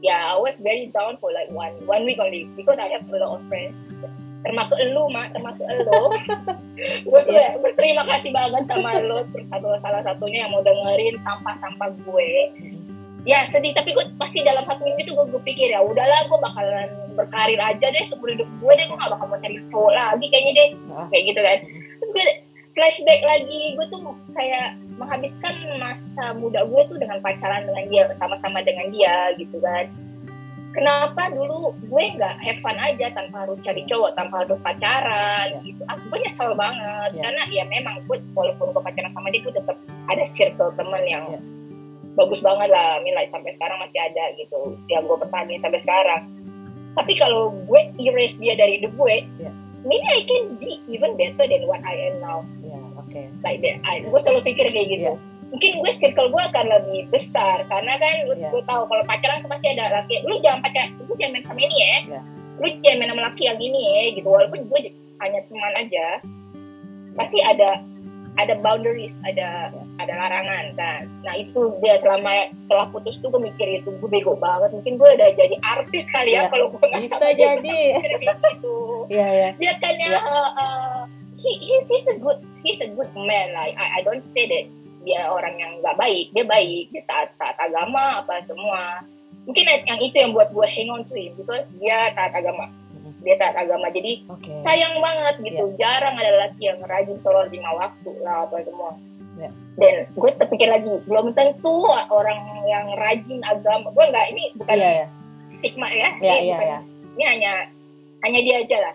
Yeah, 0.00 0.32
I 0.32 0.40
was 0.40 0.56
very 0.62 0.88
down 0.88 1.20
for 1.20 1.28
like 1.36 1.52
one 1.52 1.76
one 1.84 2.08
week 2.08 2.16
only 2.16 2.48
because 2.56 2.80
I 2.80 2.88
have 2.96 3.04
a 3.04 3.18
lot 3.20 3.36
of 3.36 3.44
friends. 3.52 3.92
Termasuk 4.40 4.80
elu, 4.80 5.04
mak, 5.12 5.36
termasuk 5.36 5.68
elu. 5.68 6.00
gue 6.80 7.20
tuh 7.28 7.36
ya 7.36 7.60
berterima 7.60 8.00
kasih 8.08 8.32
banget 8.32 8.64
sama 8.64 8.96
terus 8.96 9.28
satu 9.52 9.68
salah 9.76 10.00
satunya 10.00 10.48
yang 10.48 10.52
mau 10.56 10.64
dengerin 10.64 11.20
sampah-sampah 11.20 11.92
gue 12.08 12.30
ya 13.28 13.44
sedih 13.44 13.76
tapi 13.76 13.92
gue 13.92 14.04
pasti 14.16 14.40
dalam 14.40 14.64
satu 14.64 14.80
minggu 14.80 15.04
itu 15.04 15.12
gue, 15.12 15.26
gue 15.28 15.42
pikir 15.44 15.68
ya 15.76 15.84
udahlah 15.84 16.24
gue 16.24 16.38
bakalan 16.40 16.88
berkarir 17.12 17.60
aja 17.60 17.86
deh 17.92 18.04
seumur 18.08 18.32
hidup 18.32 18.48
gue 18.48 18.72
deh 18.80 18.86
gue 18.88 18.96
gak 18.96 19.12
bakal 19.12 19.26
mau 19.28 19.36
cari 19.36 19.60
cowok 19.68 19.92
lagi 19.92 20.26
kayaknya 20.32 20.52
deh 20.56 20.68
Ah. 20.88 21.06
kayak 21.12 21.24
gitu 21.28 21.40
kan 21.44 21.58
terus 22.00 22.10
gue 22.16 22.26
flashback 22.72 23.20
lagi 23.28 23.60
gue 23.76 23.86
tuh 23.92 24.00
kayak 24.32 24.68
menghabiskan 25.00 25.54
masa 25.80 26.36
muda 26.36 26.60
gue 26.68 26.82
tuh 26.86 27.00
dengan 27.00 27.16
pacaran 27.24 27.64
dengan 27.64 27.84
dia 27.88 28.04
sama-sama 28.20 28.60
dengan 28.60 28.92
dia 28.92 29.32
gitu 29.40 29.56
kan 29.58 29.88
kenapa 30.70 31.32
dulu 31.34 31.74
gue 31.82 32.04
nggak 32.14 32.36
have 32.38 32.60
fun 32.62 32.78
aja 32.78 33.10
tanpa 33.10 33.42
harus 33.42 33.58
cari 33.64 33.82
cowok 33.90 34.14
tanpa 34.14 34.44
harus 34.46 34.60
pacaran 34.62 35.46
Ya. 35.50 35.58
gitu 35.66 35.82
aku 35.88 36.02
gue 36.14 36.18
nyesel 36.22 36.52
banget 36.54 37.10
Ya. 37.16 37.22
karena 37.26 37.42
ya 37.50 37.64
memang 37.66 37.94
gue 38.06 38.18
walaupun 38.36 38.70
gue 38.70 38.82
pacaran 38.84 39.10
sama 39.10 39.32
dia 39.34 39.40
gue 39.42 39.54
tetap 39.56 39.76
ada 40.06 40.24
circle 40.28 40.70
temen 40.78 41.02
yang 41.08 41.24
Ya. 41.26 41.40
bagus 42.14 42.38
banget 42.44 42.68
lah 42.70 43.00
Mila 43.02 43.22
sampai 43.26 43.50
sekarang 43.56 43.78
masih 43.82 43.98
ada 44.04 44.24
gitu 44.36 44.78
yang 44.86 45.02
gue 45.08 45.16
pertahanin 45.18 45.58
sampai 45.58 45.80
sekarang 45.82 46.22
tapi 46.94 47.14
kalau 47.18 47.50
gue 47.66 47.80
erase 47.98 48.38
dia 48.38 48.54
dari 48.54 48.78
hidup 48.78 48.94
gue 48.94 49.16
Ya. 49.42 49.50
maybe 49.82 50.06
I 50.06 50.22
can 50.22 50.54
be 50.60 50.78
even 50.86 51.18
better 51.18 51.48
than 51.50 51.66
what 51.66 51.82
I 51.82 52.14
am 52.14 52.22
now 52.22 52.46
Ya, 52.62 52.78
oke. 53.10 53.22
like 53.42 53.58
that 53.60 53.76
gue 54.00 54.20
selalu 54.20 54.40
pikir 54.46 54.66
kayak 54.68 54.88
gitu 54.88 55.02
Iya. 55.10 55.14
mungkin 55.50 55.70
gue 55.82 55.92
circle 55.92 56.30
gue 56.30 56.42
akan 56.46 56.66
lebih 56.70 57.10
besar 57.10 57.66
karena 57.66 57.98
kan 57.98 58.14
lu, 58.24 58.34
Iya. 58.34 58.48
gue 58.48 58.62
tahu 58.62 58.82
kalau 58.86 59.02
pacaran 59.02 59.42
tuh 59.42 59.50
pasti 59.50 59.66
ada 59.68 59.90
laki 59.92 60.22
lu 60.22 60.38
jangan 60.38 60.62
pacaran 60.62 60.94
lu 60.96 61.14
jangan 61.14 61.32
main 61.34 61.44
sama 61.44 61.60
ini 61.60 61.76
ya 61.76 61.96
Iya. 62.06 62.20
lu 62.56 62.66
jangan 62.78 62.96
main 62.96 63.10
sama 63.10 63.22
laki 63.24 63.42
yang 63.44 63.58
ini 63.58 63.80
ya 63.82 64.00
gitu 64.14 64.28
walaupun 64.28 64.60
gue 64.64 64.80
hanya 65.18 65.40
teman 65.44 65.72
aja 65.74 66.06
pasti 67.12 67.42
ada 67.42 67.82
ada 68.38 68.54
boundaries 68.56 69.18
ada 69.26 69.74
Iya. 69.74 69.82
ada 70.00 70.12
larangan 70.16 70.64
kan 70.78 71.00
nah 71.20 71.34
itu 71.34 71.74
dia 71.82 71.98
selama 71.98 72.30
setelah 72.54 72.86
putus 72.88 73.18
tuh 73.18 73.28
gue 73.28 73.42
mikir 73.42 73.82
itu 73.82 73.90
gue 73.90 74.08
bego 74.08 74.32
banget 74.32 74.70
mungkin 74.70 74.96
gue 74.96 75.08
udah 75.12 75.28
jadi 75.34 75.56
artis 75.60 76.06
kali 76.08 76.38
ya 76.38 76.46
Iya. 76.46 76.48
kalau 76.48 76.66
gue 76.70 76.80
nggak 76.80 77.02
Bisa 77.04 77.26
dia, 77.26 77.58
jadi. 77.58 77.58
gue 77.58 77.98
mikir 77.98 78.12
kayak 78.16 78.34
gitu 78.54 78.76
Iya, 79.10 79.28
ya. 79.34 79.48
dia 79.58 79.72
kan 79.76 79.94
ya 79.98 80.08
Ya. 80.08 80.20
uh, 80.22 80.50
uh, 80.54 80.99
he, 81.40 81.50
he's, 81.56 81.88
he's 81.88 82.06
a 82.12 82.16
good 82.20 82.38
he's 82.62 82.80
a 82.84 82.88
good 82.92 83.08
man. 83.16 83.56
Like 83.56 83.74
I, 83.74 83.98
I 83.98 84.06
don't 84.06 84.20
say 84.20 84.44
that 84.46 84.64
dia 85.00 85.24
orang 85.26 85.56
yang 85.56 85.72
nggak 85.80 85.96
baik. 85.96 86.28
Dia 86.36 86.44
baik. 86.44 86.92
Dia 86.92 87.02
taat, 87.08 87.32
taat 87.40 87.56
agama 87.56 88.20
apa 88.20 88.36
semua. 88.44 89.00
Mungkin 89.48 89.64
yang 89.88 90.00
itu 90.04 90.16
yang 90.20 90.36
buat 90.36 90.52
gue 90.52 90.68
hang 90.68 90.92
on 90.92 91.00
to 91.00 91.16
him. 91.16 91.32
Because 91.34 91.72
dia 91.80 92.12
taat 92.12 92.36
agama. 92.36 92.68
Mhm. 92.92 93.24
dia 93.24 93.34
taat 93.40 93.56
agama. 93.56 93.88
Jadi 93.88 94.28
Oke. 94.28 94.52
sayang 94.60 95.00
banget 95.00 95.40
gitu. 95.40 95.72
Jarang 95.80 96.20
ada 96.20 96.44
laki 96.44 96.68
yang 96.68 96.78
rajin 96.84 97.16
sholat 97.16 97.48
lima 97.48 97.72
waktu 97.72 98.10
lah 98.20 98.44
apa 98.44 98.60
semua. 98.60 98.92
Ya. 99.40 99.48
dan 99.80 100.04
gue 100.12 100.30
terpikir 100.36 100.68
lagi 100.68 100.92
belum 101.08 101.32
tentu 101.32 101.80
orang 102.12 102.36
yang 102.68 102.92
rajin 103.00 103.40
agama. 103.40 103.88
Gue 103.88 104.04
nggak 104.04 104.26
ini 104.36 104.52
bukan 104.52 104.76
Iya 104.76 104.90
ya. 104.92 105.06
stigma 105.40 105.88
ya, 105.88 106.10
Iya 106.20 106.34
ini 106.36 106.44
iya 106.44 106.52
bukan 106.52 106.68
ya. 106.68 106.78
ini 107.16 107.24
hanya 107.24 107.52
hanya 108.20 108.40
dia 108.44 108.56
aja 108.60 108.76
lah 108.84 108.94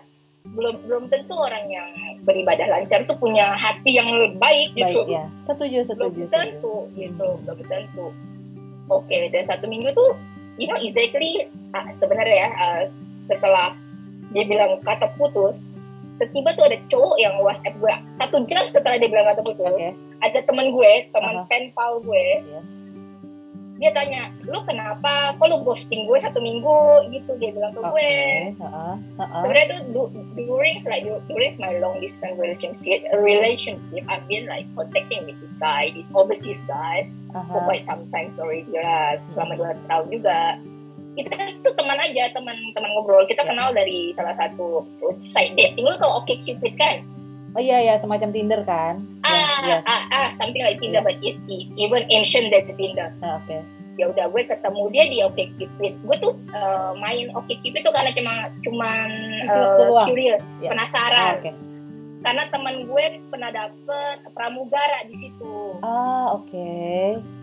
belum 0.54 0.74
belum 0.86 1.04
tentu 1.10 1.34
orang 1.34 1.64
yang 1.66 1.88
beribadah 2.22 2.66
lancar 2.68 3.02
tuh 3.04 3.16
punya 3.16 3.56
hati 3.56 3.98
yang 3.98 4.08
baik 4.38 4.72
gitu 4.74 5.02
Baik 5.04 5.14
ya. 5.14 5.24
Setuju 5.44 5.78
setuju. 5.82 6.22
belum 6.22 6.28
setuju. 6.28 6.32
tentu 6.32 6.76
gitu 6.94 7.28
belum 7.42 7.58
tentu 7.66 8.06
oke 8.86 9.16
dan 9.32 9.44
satu 9.46 9.66
minggu 9.66 9.90
tuh 9.92 10.14
you 10.56 10.66
know 10.70 10.78
exactly 10.78 11.48
ah, 11.72 11.86
sebenarnya 11.90 12.46
ya 12.46 12.48
ah, 12.54 12.82
setelah 13.26 13.74
dia 14.30 14.44
bilang 14.44 14.78
kata 14.82 15.10
putus 15.16 15.72
tiba-tiba 16.16 16.50
tuh 16.56 16.64
ada 16.72 16.78
cowok 16.88 17.16
yang 17.20 17.34
WhatsApp 17.44 17.76
gue 17.76 17.94
satu 18.16 18.36
jam 18.48 18.64
setelah 18.72 18.96
dia 18.96 19.08
bilang 19.12 19.28
kata 19.28 19.40
putus 19.44 19.68
Oke. 19.68 19.92
ada 20.24 20.38
teman 20.42 20.72
gue 20.72 20.92
teman 21.12 21.34
Aha. 21.40 21.48
pen 21.48 21.68
pal 21.76 22.00
gue 22.00 22.26
Yes. 22.42 22.68
Dia 23.76 23.92
tanya 23.92 24.32
lu 24.42 24.64
kenapa 24.64 25.36
kok 25.36 25.46
lu 25.46 25.60
ghosting 25.60 26.04
gue 26.04 26.16
satu 26.16 26.40
minggu 26.40 26.76
gitu 27.10 27.36
dia 27.36 27.52
bilang 27.52 27.68
ke 27.70 27.78
Oke. 27.78 27.92
gue 27.92 28.12
Heeh. 28.56 28.94
Heeh. 29.20 29.40
sebenarnya 29.44 29.66
tuh 29.68 29.80
du- 29.92 30.12
during 30.34 30.80
like 30.82 31.04
during 31.26 31.52
my 31.56 31.76
long 31.76 31.96
distance 31.98 32.36
relationship 32.36 33.04
relationship 33.14 34.00
I've 34.06 34.24
been 34.24 34.46
like 34.46 34.64
contacting 34.72 35.24
with 35.24 35.36
this 35.38 35.56
guy 35.56 35.92
this 35.92 36.08
overseas 36.10 36.64
guy 36.64 37.12
for 37.28 37.44
Aha. 37.52 37.64
quite 37.64 37.84
some 37.84 38.08
time 38.08 38.32
already 38.36 38.64
lah 38.72 39.20
selama 39.30 39.52
dua 39.54 39.70
tahun 39.84 40.06
juga 40.08 40.38
kita 41.12 41.32
tuh 41.60 41.72
teman 41.72 41.96
aja 41.96 42.28
teman 42.30 42.56
teman 42.72 42.90
ngobrol 42.92 43.24
kita 43.24 43.40
Ya. 43.40 43.48
kenal 43.48 43.68
dari 43.72 44.12
salah 44.12 44.32
satu 44.34 44.84
site 45.16 45.52
dating 45.52 45.84
lu 45.84 45.96
tau 45.96 46.20
Oke 46.20 46.36
Cupid 46.36 46.76
kan 46.76 47.04
Oh 47.52 47.62
iya 47.62 47.80
ya 47.82 47.96
semacam 47.96 48.28
Tinder 48.30 48.60
kan? 48.64 49.00
Ah 49.36 49.58
Ya, 49.60 49.68
yes. 49.68 49.82
ah 49.84 50.02
ah 50.10 50.28
something 50.30 50.60
like 50.60 50.76
Tinder 50.76 50.98
Ya. 50.98 51.04
but 51.04 51.16
it, 51.20 51.36
it 51.46 51.66
even 51.74 52.02
ancient 52.08 52.48
than 52.48 52.64
Tinder 52.70 53.08
Ah, 53.20 53.36
Oke. 53.38 53.60
ya 53.96 54.08
udah 54.08 54.28
gue 54.28 54.42
ketemu 54.44 54.82
dia 54.90 55.04
di 55.06 55.18
Oke 55.20 55.42
Cupid 55.52 55.92
gue 55.98 56.16
tuh 56.18 56.32
uh, 56.50 56.92
main 56.94 57.32
Oke 57.32 57.56
Cupid 57.56 57.80
tuh 57.80 57.90
karena 57.90 58.12
cuma 58.12 58.32
cuman 58.60 59.08
uh, 59.48 60.04
curious 60.04 60.44
Ya. 60.58 60.68
penasaran 60.70 61.16
Ah, 61.16 61.36
Oke. 61.36 61.50
karena 62.18 62.42
teman 62.46 62.82
gue 62.82 63.04
pernah 63.26 63.48
dapet 63.48 64.16
pramugara 64.30 65.00
di 65.04 65.14
situ 65.14 65.78
Ah 65.78 66.32
oke. 66.32 66.72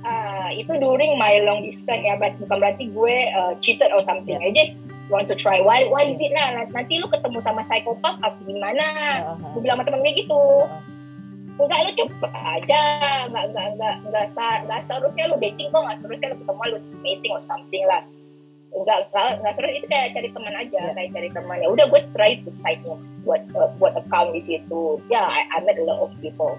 Ah, 0.01 0.50
itu 0.51 0.73
during 0.75 1.15
my 1.15 1.41
long 1.41 1.62
distance 1.62 2.01
ya 2.01 2.17
but 2.17 2.33
bukan 2.35 2.57
berarti 2.59 2.85
gue 2.88 3.15
uh, 3.31 3.53
cheated 3.57 3.89
or 3.89 4.01
something 4.01 4.35
I 4.35 4.51
just 4.51 4.77
want 5.07 5.25
to 5.27 5.35
try 5.35 5.57
what, 5.57 5.85
what 5.88 6.03
is 6.03 6.17
it 6.17 6.31
lah 6.31 6.53
nanti 6.67 6.97
lu 6.97 7.07
ketemu 7.07 7.38
sama 7.39 7.62
psikopat 7.62 8.17
apa 8.19 8.38
gimana 8.41 8.83
Ah, 8.83 9.33
ah, 9.33 9.50
gue 9.53 9.62
bilang 9.62 9.77
sama 9.77 9.85
temen 9.85 10.01
gue 10.01 10.13
gitu 10.15 10.38
ah. 10.65 10.81
Enggak 11.53 11.79
lu 11.86 11.91
coba 11.95 12.27
aja 12.33 12.81
enggak 13.29 13.45
enggak 13.50 13.65
enggak 13.75 13.93
enggak, 14.03 14.25
enggak 14.65 14.81
seharusnya 14.81 15.25
lu 15.29 15.38
dating 15.38 15.69
kok 15.69 15.81
enggak 15.81 15.98
seharusnya 16.01 16.27
lu 16.33 16.38
ketemu 16.41 16.62
lu 16.65 16.77
meeting 17.00 17.31
or 17.31 17.41
something 17.41 17.83
lah 17.86 18.01
enggak 18.74 18.98
enggak 19.05 19.29
enggak 19.38 19.53
seharusnya 19.53 19.77
itu 19.77 19.88
kayak 19.88 20.07
cari 20.12 20.29
teman 20.33 20.53
aja 20.57 20.81
Ya. 20.81 20.91
kayak 20.98 21.10
cari 21.13 21.29
teman 21.29 21.57
ya 21.62 21.67
udah 21.69 21.86
gue 21.88 22.01
try 22.12 22.31
to 22.41 22.50
site-nya 22.50 22.95
buat 23.22 23.41
uh, 23.53 23.69
buat 23.77 23.93
account 23.95 24.33
di 24.33 24.41
situ 24.41 24.98
ya 25.07 25.24
I, 25.24 25.45
I 25.48 25.57
met 25.62 25.77
a 25.77 25.86
lot 25.86 26.01
of 26.01 26.12
people 26.19 26.57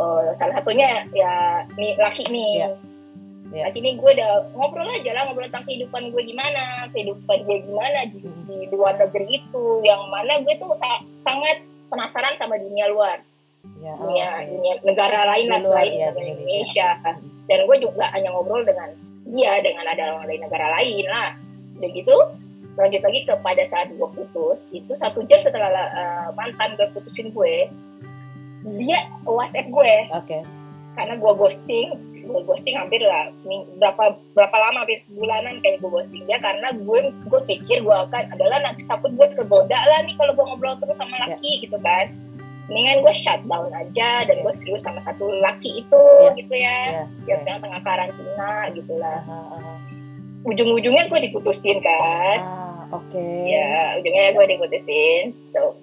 Uh, 0.00 0.32
salah 0.38 0.56
satunya 0.56 1.04
ya 1.12 1.60
nih 1.76 1.92
laki 1.98 2.24
nih 2.30 2.64
Ya. 2.64 2.68
Ya. 3.52 3.62
laki 3.68 3.82
nih 3.82 3.98
gue 3.98 4.10
udah 4.16 4.48
ngobrol 4.54 4.86
aja 4.86 5.10
lah 5.12 5.28
ngobrol 5.28 5.50
tentang 5.50 5.66
kehidupan 5.66 6.08
gue 6.08 6.22
gimana 6.24 6.88
kehidupan 6.88 7.44
dia 7.44 7.58
gimana 7.60 7.98
di, 8.08 8.22
Mm. 8.22 8.46
di 8.48 8.66
luar 8.70 8.96
negeri 8.96 9.26
itu 9.28 9.64
yang 9.82 10.00
mana 10.08 10.40
gue 10.40 10.54
tuh 10.56 10.72
sa- 10.72 11.04
sangat 11.04 11.60
penasaran 11.90 12.32
sama 12.38 12.56
dunia 12.56 12.88
luar 12.88 13.20
Ya, 13.80 13.96
dunia 13.96 14.28
oke. 14.28 14.44
dunia 14.52 14.74
negara 14.84 15.20
lain 15.32 15.46
lah 15.48 15.60
selain 15.64 15.92
ya, 15.96 16.12
negara 16.12 16.28
Indonesia 16.28 16.88
Mm. 17.00 17.18
dan 17.48 17.58
gue 17.64 17.76
juga 17.80 18.04
hanya 18.12 18.28
ngobrol 18.30 18.60
dengan 18.62 18.92
dia 19.32 19.56
dengan 19.64 19.84
ada 19.88 20.02
orang 20.14 20.28
dari 20.28 20.38
negara 20.38 20.66
lain 20.76 21.04
lah 21.08 21.30
udah 21.80 21.90
gitu 21.90 22.16
lanjut 22.76 23.02
lagi 23.02 23.20
kepada 23.24 23.62
saat 23.64 23.88
gue 23.90 24.08
putus 24.12 24.68
itu 24.70 24.92
satu 24.92 25.24
jam 25.24 25.40
setelah 25.40 25.72
uh, 25.90 26.28
mantan 26.36 26.76
gue 26.76 26.86
putusin 26.92 27.32
gue 27.32 27.72
Hmm. 28.60 28.76
dia 28.76 29.00
WhatsApp 29.24 29.72
gue 29.72 29.94
Oke. 30.12 30.44
karena 30.92 31.16
gue 31.16 31.32
ghosting 31.32 31.88
gue 32.20 32.40
ghosting 32.44 32.76
hampir 32.76 33.00
lah 33.00 33.32
seming, 33.32 33.64
berapa 33.80 34.20
berapa 34.36 34.52
lama 34.52 34.84
hampir 34.84 35.00
sebulanan 35.08 35.64
kayak 35.64 35.80
gue 35.80 35.88
ghosting 35.88 36.28
dia 36.28 36.36
karena 36.36 36.68
gue 36.76 37.08
gue 37.08 37.40
pikir 37.48 37.80
gue 37.80 37.96
akan 37.96 38.36
adalah 38.36 38.60
nanti 38.60 38.84
takut 38.84 39.08
gue 39.16 39.26
kegoda 39.32 39.80
lah 39.88 40.04
nih 40.04 40.12
kalau 40.20 40.36
gue 40.36 40.44
ngobrol 40.44 40.76
terus 40.76 41.00
sama 41.00 41.16
laki 41.24 41.64
gitu 41.64 41.80
kan 41.80 42.12
mendingan 42.70 43.02
gue 43.02 43.10
shutdown 43.12 43.66
aja 43.68 44.22
dan 44.22 44.36
gue 44.40 44.54
serius 44.54 44.80
sama 44.80 45.02
satu 45.02 45.26
laki 45.26 45.82
itu 45.82 46.02
Ya. 46.22 46.30
gitu 46.32 46.54
ya. 46.54 46.78
Ya. 46.86 47.02
yang 47.26 47.38
sekarang 47.38 47.60
tengah 47.60 47.82
karantina 47.82 48.50
gitu 48.70 48.94
lah. 48.94 49.18
Aha, 49.20 49.38
aha. 49.52 49.72
ujung-ujungnya 50.40 51.04
gue 51.06 51.20
diputusin 51.20 51.82
kan. 51.82 52.38
Ah 52.40 52.82
oke. 52.90 53.26
ya 53.44 53.98
ujungnya 53.98 54.32
gue 54.32 54.46
diputusin. 54.48 55.34
So 55.34 55.74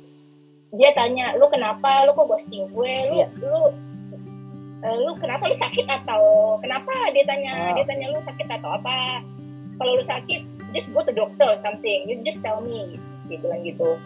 dia 0.69 0.91
tanya 0.91 1.35
lu 1.35 1.47
kenapa? 1.47 2.03
Lu 2.03 2.11
kok 2.11 2.25
ghosting 2.25 2.65
gue? 2.67 2.93
Lu 3.07 3.13
Iya. 3.13 3.27
lu 3.37 3.61
eh, 4.77 4.97
lu 4.97 5.11
kenapa 5.17 5.45
lu 5.45 5.53
sakit 5.53 5.85
atau 5.85 6.23
kenapa? 6.57 7.11
Dia 7.11 7.23
tanya 7.23 7.51
Oh. 7.53 7.75
dia 7.75 7.83
tanya 7.83 8.07
lu 8.09 8.19
sakit 8.21 8.47
atau 8.47 8.71
apa? 8.71 9.19
Kalau 9.75 9.91
lu 9.93 10.01
sakit 10.01 10.41
just 10.71 10.89
go 10.91 11.03
to 11.03 11.11
doctor 11.11 11.51
or 11.51 11.59
something. 11.59 12.07
You 12.07 12.17
just 12.23 12.39
tell 12.39 12.63
me. 12.63 12.95
Dia 13.27 13.37
bilang 13.37 13.59
gitu 13.61 13.99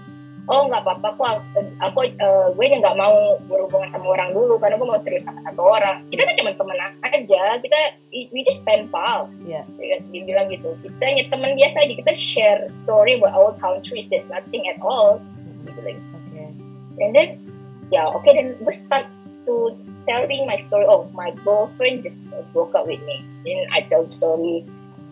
oh 0.50 0.65
nggak 0.65 0.81
apa-apa 0.81 1.10
kok 1.17 1.29
aku 1.83 2.00
eh, 2.10 2.48
gue 2.57 2.65
nggak 2.81 2.98
mau 2.98 3.38
berhubungan 3.45 3.89
sama 3.91 4.17
orang 4.17 4.33
dulu 4.33 4.57
karena 4.57 4.79
gue 4.79 4.88
mau 4.89 4.98
serius 4.98 5.21
sama 5.27 5.43
satu 5.45 5.62
orang. 5.62 6.01
Kita 6.10 6.25
kan 6.25 6.33
cuma 6.39 6.51
temen 6.57 6.77
aja 7.05 7.43
kita 7.62 7.79
we 8.12 8.41
just 8.41 8.65
pen 8.65 8.89
pal. 8.89 9.29
Iya. 9.45 9.62
dia, 9.77 10.01
dia 10.10 10.21
bilang 10.25 10.50
gitu. 10.50 10.74
Kita 10.81 11.03
hanya 11.05 11.24
teman 11.29 11.53
biasa 11.53 11.77
aja 11.86 11.93
kita 11.93 12.13
share 12.17 12.62
story 12.74 13.21
about 13.21 13.33
our 13.38 13.53
countries 13.62 14.10
there's 14.10 14.31
nothing 14.33 14.65
at 14.65 14.81
all. 14.81 15.21
Gitu 15.67 15.79
lagi. 15.86 16.01
Oke. 16.01 16.43
and 17.01 17.12
then 17.17 17.29
ya 17.93 18.10
oke 18.10 18.25
then 18.25 18.57
gue 18.57 18.75
start 18.75 19.05
to 19.45 19.77
telling 20.10 20.50
my 20.50 20.57
story. 20.57 20.89
Oh 20.89 21.05
my 21.13 21.29
boyfriend 21.45 22.01
just 22.01 22.25
broke 22.50 22.74
up 22.74 22.89
with 22.89 23.01
me. 23.05 23.21
Then 23.45 23.69
I 23.69 23.86
tell 23.86 24.10
the 24.10 24.13
story. 24.13 24.65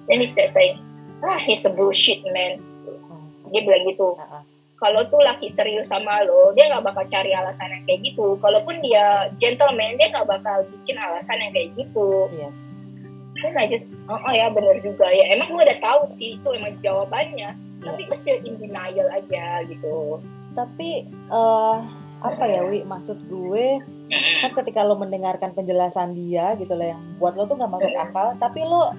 Then 0.10 0.26
he 0.26 0.28
starts 0.28 0.58
saying 0.58 0.82
ah 1.22 1.38
he's 1.38 1.62
a 1.70 1.72
bullshit 1.74 2.26
man. 2.34 2.66
Oh, 3.10 3.22
dia 3.54 3.62
bilang 3.62 3.86
gitu. 3.86 4.18
Ah, 4.18 4.42
ah. 4.42 4.44
Kalau 4.80 5.04
tuh 5.12 5.20
laki 5.20 5.52
serius 5.52 5.92
sama 5.92 6.24
lo 6.24 6.56
dia 6.56 6.72
nggak 6.72 6.88
bakal 6.88 7.04
cari 7.12 7.36
alasan 7.36 7.70
yang 7.76 7.84
kayak 7.84 8.02
gitu. 8.08 8.40
Kalaupun 8.40 8.80
dia 8.80 9.28
gentleman 9.36 10.00
dia 10.00 10.08
nggak 10.10 10.28
bakal 10.28 10.64
bikin 10.72 10.96
alasan 10.96 11.38
yang 11.44 11.52
kayak 11.52 11.70
gitu. 11.76 12.32
Yes. 12.34 12.56
dan 13.40 13.56
I 13.56 13.72
just 13.72 13.88
oh, 14.12 14.20
oh 14.20 14.34
ya 14.36 14.52
bener 14.52 14.80
juga 14.84 15.08
ya. 15.12 15.36
Emang 15.36 15.52
gue 15.52 15.64
udah 15.64 15.80
tahu 15.80 16.02
sih 16.08 16.40
itu 16.40 16.50
emang 16.56 16.80
jawabannya. 16.80 17.56
Iya. 17.56 17.96
tapi 17.96 18.12
gue 18.12 18.18
still 18.20 18.40
in 18.44 18.60
denial 18.60 19.08
aja 19.12 19.64
gitu. 19.64 20.20
Tapi 20.56 21.08
eh 21.12 21.78
apa 22.20 22.44
ya 22.44 22.68
Wi? 22.68 22.84
Maksud 22.84 23.32
gue 23.32 23.80
kan 24.44 24.52
ketika 24.52 24.84
lo 24.84 24.98
mendengarkan 24.98 25.54
penjelasan 25.54 26.18
dia 26.18 26.58
gitu 26.58 26.74
loh 26.74 26.88
yang 26.88 27.02
buat 27.22 27.38
lo 27.38 27.46
tuh 27.46 27.56
nggak 27.56 27.72
masuk 27.72 27.94
akal 27.94 28.34
tapi 28.42 28.66
lo 28.66 28.92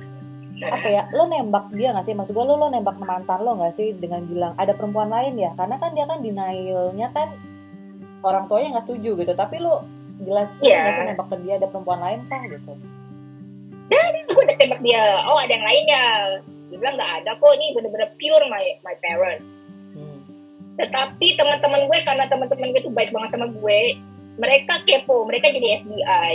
apa 0.61 0.89
ya 0.89 1.03
lo 1.17 1.25
nembak 1.25 1.73
dia 1.73 1.97
nggak 1.97 2.05
sih? 2.05 2.13
Maksud 2.13 2.37
gue 2.37 2.45
lo 2.45 2.55
lo 2.55 2.69
nembak 2.69 3.01
mantan 3.01 3.41
lo 3.41 3.57
nggak 3.57 3.73
sih 3.73 3.97
dengan 3.97 4.21
bilang 4.25 4.53
ada 4.61 4.77
perempuan 4.77 5.09
lain 5.09 5.41
ya? 5.41 5.57
Karena 5.57 5.81
kan 5.81 5.97
dia 5.97 6.05
kan 6.05 6.21
denialnya 6.21 7.09
kan 7.11 7.29
orang 8.21 8.45
tuanya 8.45 8.77
nggak 8.77 8.85
setuju 8.85 9.11
gitu. 9.17 9.33
Tapi 9.33 9.57
lo 9.59 9.85
jelas 10.21 10.53
Iya. 10.61 10.77
nggak 10.77 10.93
sih 10.93 11.05
nembak 11.09 11.27
ke 11.33 11.37
dia 11.41 11.55
ada 11.57 11.69
perempuan 11.69 12.01
lain 12.01 12.21
kah 12.29 12.43
gitu? 12.45 12.73
Gue 14.31 14.43
udah 14.47 14.57
tembak 14.57 14.81
dia. 14.81 15.03
Oh 15.27 15.41
ada 15.41 15.51
yang 15.51 15.67
lain 15.67 15.85
ya. 15.89 16.05
Dia 16.71 16.79
bilang 16.79 16.95
nggak 16.95 17.13
ada 17.25 17.31
kok. 17.35 17.51
Ini 17.57 17.67
bener-bener 17.75 18.09
pure 18.15 18.45
my 18.47 18.65
my 18.83 18.95
parents. 19.01 19.65
Hmm. 19.91 20.23
tetapi 20.79 21.35
teman-teman 21.37 21.91
gue 21.91 21.99
karena 22.07 22.25
teman-teman 22.25 22.73
gue 22.73 22.81
tuh 22.81 22.95
baik 22.95 23.11
banget 23.13 23.37
sama 23.37 23.51
gue 23.51 23.81
mereka 24.39 24.81
kepo. 24.85 25.27
Mereka 25.27 25.51
jadi 25.51 25.83
FBI 25.83 26.35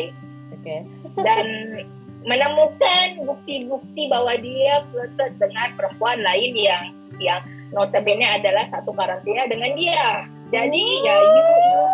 oke. 0.54 0.76
Dan 1.24 1.46
menemukan 2.26 3.08
bukti-bukti 3.22 4.10
bahwa 4.10 4.34
dia 4.42 4.82
flirted 4.90 5.38
dengan 5.38 5.70
perempuan 5.78 6.20
lain 6.26 6.52
yang 6.58 6.86
yang 7.22 7.42
notabene 7.70 8.26
adalah 8.26 8.66
satu 8.66 8.92
karantina 8.92 9.46
dengan 9.46 9.72
dia. 9.78 10.26
Jadi 10.50 10.84
ya 11.06 11.16
you, 11.16 11.46
you 11.46 11.86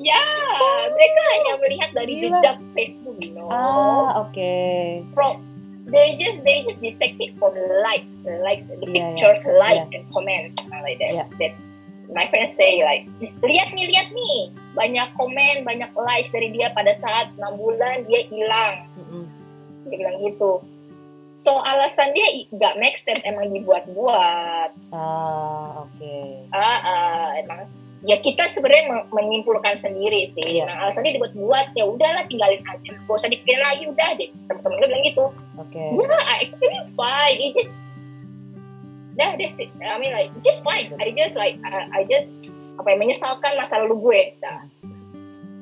ya 0.00 0.24
mereka 0.88 1.20
hanya 1.36 1.52
melihat 1.60 1.90
dari 1.92 2.14
Gila. 2.24 2.40
jejak 2.40 2.58
Facebook, 2.72 3.16
you 3.20 3.36
know. 3.36 3.52
ah 3.52 4.24
oke 4.24 4.52
From 5.12 5.44
they 5.84 6.16
just 6.16 6.40
they 6.40 6.64
just 6.64 6.80
detect 6.80 7.20
it 7.20 7.36
from 7.36 7.52
likes, 7.84 8.24
like 8.40 8.64
the 8.64 8.80
iya. 8.88 9.12
pictures, 9.12 9.44
like 9.60 9.92
and 9.92 10.08
comment 10.08 10.56
like 10.80 10.96
that. 11.04 11.12
Iya. 11.12 11.24
That 11.36 11.52
my 12.10 12.26
friends 12.32 12.56
say 12.58 12.82
like 12.82 13.06
lihat 13.44 13.70
nih 13.76 13.86
lihat 13.86 14.08
nih 14.10 14.50
banyak 14.74 15.08
komen 15.14 15.62
banyak 15.62 15.90
likes 15.94 16.30
dari 16.34 16.50
dia 16.50 16.74
pada 16.74 16.90
saat 16.90 17.30
enam 17.38 17.54
bulan 17.54 18.02
dia 18.06 18.20
hilang 18.26 18.76
Mm-mm. 18.98 19.24
Dia 19.88 19.96
bilang 19.96 20.18
gitu. 20.24 20.60
So 21.30 21.62
alasan 21.62 22.10
dia 22.10 22.26
nggak 22.50 22.74
make 22.82 22.98
sense 22.98 23.22
emang 23.22 23.54
dibuat-buat. 23.54 24.70
Ah, 24.90 25.86
oke. 25.86 26.18
ah 26.50 26.78
ah, 26.82 27.26
emang 27.38 27.62
ya 28.02 28.18
kita 28.18 28.50
sebenarnya 28.50 28.90
men- 28.90 29.08
menyimpulkan 29.14 29.78
sendiri 29.78 30.34
sih. 30.34 30.58
Iya. 30.58 30.66
nah 30.66 30.76
alasannya 30.88 31.16
dibuat-buat 31.16 31.72
ya 31.78 31.86
udahlah 31.86 32.26
tinggalin 32.26 32.60
aja. 32.66 32.90
Gak 32.98 33.14
usah 33.14 33.30
dipikirin 33.30 33.62
lagi 33.62 33.86
udah 33.86 34.10
deh. 34.18 34.28
Temen-temen 34.50 34.76
gue 34.82 34.88
bilang 34.90 35.04
gitu. 35.06 35.24
Oke. 35.60 35.84
yeah 36.02 36.24
I 36.42 36.50
think 36.50 36.74
fine. 36.98 37.38
It 37.38 37.52
just 37.54 37.72
dah 39.10 39.36
that's 39.36 39.58
it 39.60 39.68
I 39.78 40.00
mean 40.02 40.16
like 40.16 40.34
just 40.42 40.66
fine. 40.66 40.90
I 40.98 41.14
just 41.14 41.38
like 41.38 41.62
I, 41.62 41.86
I 41.92 42.00
just 42.10 42.66
apa 42.74 42.90
ya 42.90 42.96
menyesalkan 42.98 43.54
masa 43.54 43.86
lalu 43.86 43.96
gue. 44.02 44.20
Dah. 44.42 44.66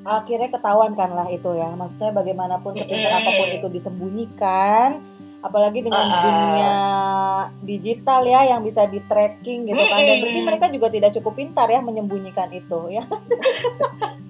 Akhirnya 0.09 0.49
ketahuan 0.49 0.93
kan 0.93 1.13
lah 1.13 1.29
itu 1.29 1.53
ya. 1.53 1.69
Maksudnya 1.71 2.11
bagaimanapun 2.11 2.73
Mm-mm. 2.73 3.13
apa 3.13 3.31
pun 3.31 3.49
itu 3.51 3.69
disembunyikan, 3.69 5.05
apalagi 5.39 5.81
dengan 5.81 6.01
Ah. 6.01 6.23
dunia 6.23 6.75
digital 7.61 8.25
ya 8.25 8.41
yang 8.47 8.61
bisa 8.61 8.85
di 8.85 8.99
tracking 9.03 9.65
gitu 9.65 9.83
kan. 9.83 10.01
Dan 10.01 10.17
berarti 10.19 10.41
mereka 10.43 10.67
juga 10.69 10.89
tidak 10.89 11.13
cukup 11.13 11.37
pintar 11.37 11.69
ya 11.69 11.79
menyembunyikan 11.79 12.49
itu 12.51 12.89
ya. 12.91 13.05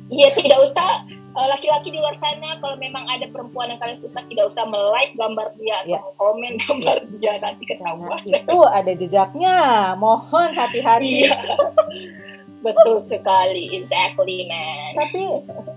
Iya 0.08 0.32
tidak 0.32 0.64
usah 0.64 1.04
eh, 1.12 1.47
laki-laki 1.47 1.92
di 1.92 2.00
luar 2.00 2.16
sana 2.16 2.56
kalau 2.58 2.80
memang 2.80 3.04
ada 3.04 3.28
perempuan 3.28 3.68
yang 3.68 3.76
kalian 3.76 4.00
suka 4.00 4.25
tidak 4.25 4.49
usah 4.49 4.64
like 4.64 5.12
gambar 5.12 5.52
dia 5.54 5.76
Iya. 5.85 6.00
atau 6.00 6.16
komen 6.16 6.56
gambar 6.56 6.97
dia 7.14 7.37
nanti 7.37 7.68
Karena 7.68 7.92
ketahuan. 7.92 8.20
itu 8.25 8.58
ada 8.64 8.92
jejaknya. 8.97 9.56
Mohon 9.94 10.56
hati-hati. 10.56 11.28
Iya. 11.28 11.37
Betul 12.58 12.98
sekali, 12.98 13.70
exactly 13.70 14.50
man. 14.50 14.92
Tapi 14.98 15.22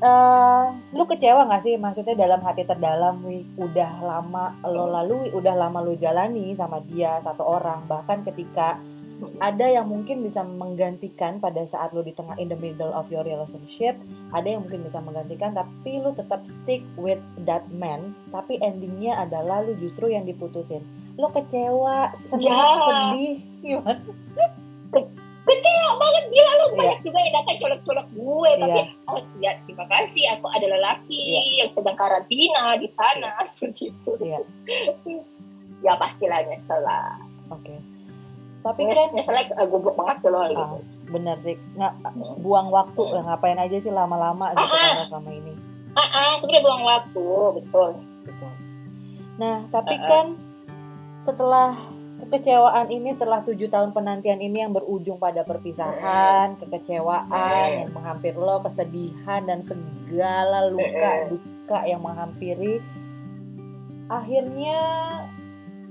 eh 0.02 0.64
lu 0.98 1.04
kecewa 1.06 1.46
gak 1.46 1.62
sih? 1.62 1.78
Maksudnya 1.78 2.18
dalam 2.18 2.42
hati 2.42 2.66
terdalam, 2.66 3.22
wih, 3.22 3.46
udah 3.58 4.02
lama 4.02 4.58
lo 4.66 4.90
lalui, 4.90 5.30
udah 5.30 5.54
lama 5.54 5.80
lo 5.82 5.94
jalani 5.94 6.58
sama 6.58 6.82
dia 6.82 7.22
satu 7.22 7.46
orang. 7.46 7.86
Bahkan 7.86 8.26
ketika 8.26 8.82
ada 9.38 9.70
yang 9.70 9.86
mungkin 9.86 10.26
bisa 10.26 10.42
menggantikan 10.42 11.38
pada 11.38 11.62
saat 11.70 11.94
lo 11.94 12.02
di 12.02 12.10
tengah 12.10 12.34
in 12.42 12.50
the 12.50 12.58
middle 12.58 12.90
of 12.90 13.06
your 13.14 13.22
relationship, 13.22 13.94
ada 14.34 14.50
yang 14.50 14.66
mungkin 14.66 14.82
bisa 14.82 14.98
menggantikan, 14.98 15.54
tapi 15.54 16.02
lu 16.02 16.10
tetap 16.18 16.42
stick 16.42 16.82
with 16.98 17.22
that 17.46 17.62
man. 17.70 18.18
Tapi 18.34 18.58
endingnya 18.58 19.22
adalah 19.22 19.62
lu 19.62 19.78
justru 19.78 20.10
yang 20.10 20.26
diputusin. 20.26 20.82
Lo 21.22 21.30
kecewa, 21.30 22.10
senang, 22.18 22.50
Ya. 22.50 22.74
sedih, 22.82 23.36
gimana? 23.62 24.02
Kecewa 25.42 25.90
banget 25.98 26.21
gila 26.32 26.52
lu 26.54 26.66
Iya. 26.66 26.78
banyak 26.80 27.00
juga 27.04 27.20
yang 27.20 27.36
datang 27.36 27.58
colok-colok 27.60 28.08
gue 28.10 28.52
tapi 28.56 28.80
Iya. 28.80 28.86
oh 29.06 29.20
ya 29.38 29.52
terima 29.62 29.86
kasih 29.86 30.24
aku 30.32 30.48
ada 30.48 30.66
lelaki 30.66 31.20
Iya. 31.20 31.42
yang 31.60 31.70
sedang 31.70 31.94
karantina 31.94 32.80
di 32.80 32.88
sana 32.88 33.36
seperti 33.50 33.92
itu. 33.92 34.12
Iya. 34.18 34.40
ya 35.86 35.94
pastilah 35.96 36.40
nyesel 36.46 36.80
lah. 36.82 37.20
Oke. 37.52 37.76
Tapi 38.62 38.86
Nyes, 38.86 38.94
kan 38.94 39.10
nyeselnya 39.12 39.44
uh, 39.58 39.66
goblok 39.66 39.98
banget 39.98 40.30
loh 40.30 40.46
gitu. 40.46 40.62
Ah, 40.62 40.78
bener 41.10 41.34
sih 41.42 41.58
nggak 41.76 41.94
buang 42.40 42.70
waktu 42.70 43.02
Hmm. 43.02 43.26
ngapain 43.26 43.58
aja 43.58 43.78
sih 43.78 43.90
lama-lama 43.90 44.54
gitu 44.54 44.62
Ah, 44.62 45.02
kan 45.02 45.10
selama 45.10 45.32
ini 45.34 45.54
Ah, 45.92 46.08
ah, 46.08 46.32
sebenarnya 46.40 46.64
buang 46.64 46.84
waktu, 46.86 47.26
betul. 47.58 47.92
betul 48.24 48.52
nah 49.36 49.66
tapi 49.68 49.98
ah. 49.98 50.06
kan 50.06 50.26
setelah 51.20 51.74
kekecewaan 52.22 52.88
ini 52.94 53.10
setelah 53.12 53.42
tujuh 53.42 53.68
tahun 53.68 53.92
penantian 53.92 54.38
ini 54.38 54.62
yang 54.62 54.74
berujung 54.74 55.18
pada 55.18 55.42
perpisahan 55.42 56.56
kekecewaan 56.62 57.86
yang 57.86 57.92
menghampiri 57.92 58.38
lo 58.38 58.62
kesedihan 58.62 59.42
dan 59.44 59.66
segala 59.66 60.70
luka 60.70 61.32
duka 61.34 61.80
yang 61.90 62.06
menghampiri. 62.06 62.78
Akhirnya 64.12 64.80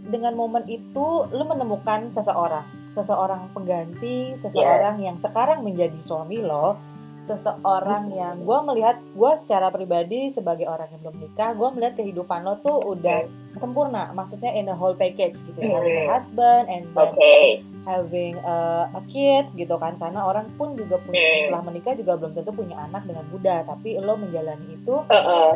dengan 0.07 0.37
momen 0.37 0.65
itu 0.71 1.27
lu 1.31 1.45
menemukan 1.47 2.13
seseorang. 2.15 2.67
Seseorang 2.91 3.55
pengganti 3.55 4.35
seseorang 4.43 4.99
yang 4.99 5.15
sekarang 5.15 5.63
menjadi 5.63 5.95
suami 5.99 6.43
lo 6.43 6.89
seseorang 7.21 8.11
yang 8.11 8.43
gue 8.43 8.59
melihat 8.65 8.97
gue 9.12 9.33
secara 9.37 9.69
pribadi 9.69 10.29
sebagai 10.29 10.65
orang 10.65 10.89
yang 10.91 11.00
belum 11.03 11.17
nikah 11.21 11.53
gue 11.53 11.69
melihat 11.71 11.95
kehidupan 11.95 12.43
lo 12.43 12.59
tuh 12.59 12.81
udah 12.81 13.25
sempurna 13.55 14.11
maksudnya 14.11 14.50
in 14.50 14.67
a 14.67 14.75
whole 14.75 14.95
package 14.95 15.39
gitu 15.43 15.59
ya 15.59 15.79
having 15.79 15.97
a 15.97 16.05
Hmm. 16.05 16.11
husband 16.11 16.64
and 16.66 16.85
then 16.90 17.12
Oke. 17.12 17.37
having 17.83 18.35
a, 18.40 18.57
a 18.90 19.03
kids 19.07 19.53
gitu 19.53 19.75
kan 19.75 19.94
karena 19.97 20.23
orang 20.23 20.49
pun 20.55 20.75
juga 20.75 20.97
punya 20.99 21.21
Hmm. 21.21 21.37
setelah 21.44 21.62
menikah 21.62 21.94
juga 21.94 22.12
belum 22.14 22.33
tentu 22.33 22.51
punya 22.51 22.77
anak 22.81 23.03
dengan 23.05 23.27
mudah 23.29 23.59
tapi 23.64 23.97
lo 23.97 24.14
menjalani 24.14 24.66
itu 24.73 24.94
Heeh. 25.07 25.53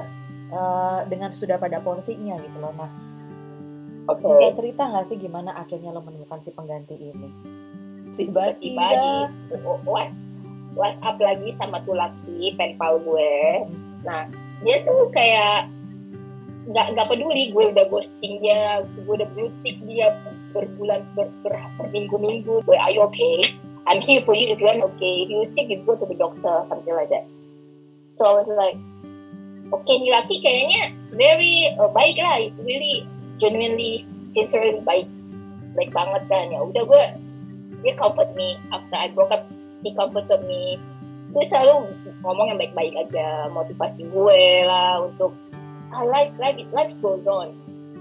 eh, 0.50 1.00
dengan 1.06 1.30
sudah 1.32 1.56
pada 1.56 1.80
porsinya 1.80 2.38
gitu 2.38 2.58
loh 2.58 2.70
nah 2.72 2.90
Oke. 4.04 4.20
bisa 4.22 4.52
cerita 4.52 4.84
nggak 4.84 5.08
sih 5.08 5.16
gimana 5.16 5.54
akhirnya 5.54 5.88
lo 5.88 6.04
menemukan 6.04 6.38
si 6.40 6.52
pengganti 6.52 6.92
ini 6.94 7.28
tiba-tiba 8.14 9.26
what 9.82 10.12
WhatsApp 10.74 11.16
lagi 11.22 11.50
sama 11.54 11.80
tuh 11.86 11.94
laki 11.94 12.54
penpal 12.58 12.98
gue. 13.02 13.64
Nah 14.02 14.26
dia 14.62 14.82
tuh 14.82 15.10
kayak 15.14 15.70
nggak 16.64 16.96
nggak 16.96 17.06
peduli 17.12 17.52
gue 17.52 17.64
udah 17.76 17.84
ghosting 17.92 18.40
dia, 18.40 18.80
gue 18.84 19.14
udah 19.14 19.28
blue 19.36 19.52
tick 19.60 19.76
dia 19.84 20.16
berbulan 20.56 21.04
ber, 21.12 21.28
ber, 21.44 21.54
berminggu-minggu. 21.76 22.64
Gue 22.64 22.76
are 22.78 22.92
you 22.94 23.04
okay? 23.04 23.54
I'm 23.84 24.00
here 24.00 24.24
for 24.24 24.32
you 24.32 24.48
if 24.48 24.58
you're 24.58 24.80
okay. 24.96 25.14
If 25.24 25.28
you're 25.28 25.44
sick, 25.44 25.68
you 25.68 25.84
go 25.84 25.92
to 25.92 26.06
the 26.08 26.16
doctor, 26.16 26.64
something 26.64 26.94
like 26.96 27.12
that. 27.12 27.28
So 28.16 28.32
I 28.32 28.32
was 28.40 28.48
like, 28.48 28.80
oke 29.68 29.84
nih 29.84 30.08
laki 30.08 30.40
kayaknya 30.40 30.96
very 31.12 31.68
uh, 31.76 31.92
baik 31.92 32.16
lah, 32.16 32.40
it's 32.40 32.56
really 32.64 33.04
genuinely, 33.36 34.00
sincerely 34.32 34.80
baik, 34.88 35.04
baik 35.76 35.92
banget 35.92 36.22
kan 36.32 36.48
ya. 36.48 36.64
Udah 36.64 36.82
gue 36.86 37.04
dia 37.84 37.92
comfort 38.00 38.32
me 38.32 38.56
after 38.72 38.96
I 38.96 39.12
broke 39.12 39.36
up 39.36 39.44
he 39.84 39.92
comforted 39.92 40.40
me 40.48 40.80
gue 41.34 41.44
selalu 41.50 41.90
ngomong 42.22 42.54
yang 42.54 42.58
baik-baik 42.62 42.94
aja 42.94 43.50
motivasi 43.50 44.06
gue 44.06 44.42
lah 44.62 45.02
untuk 45.02 45.34
ah, 45.90 46.06
life 46.06 46.30
life 46.38 46.56
life 46.70 46.94
goes 47.02 47.26
on. 47.26 47.50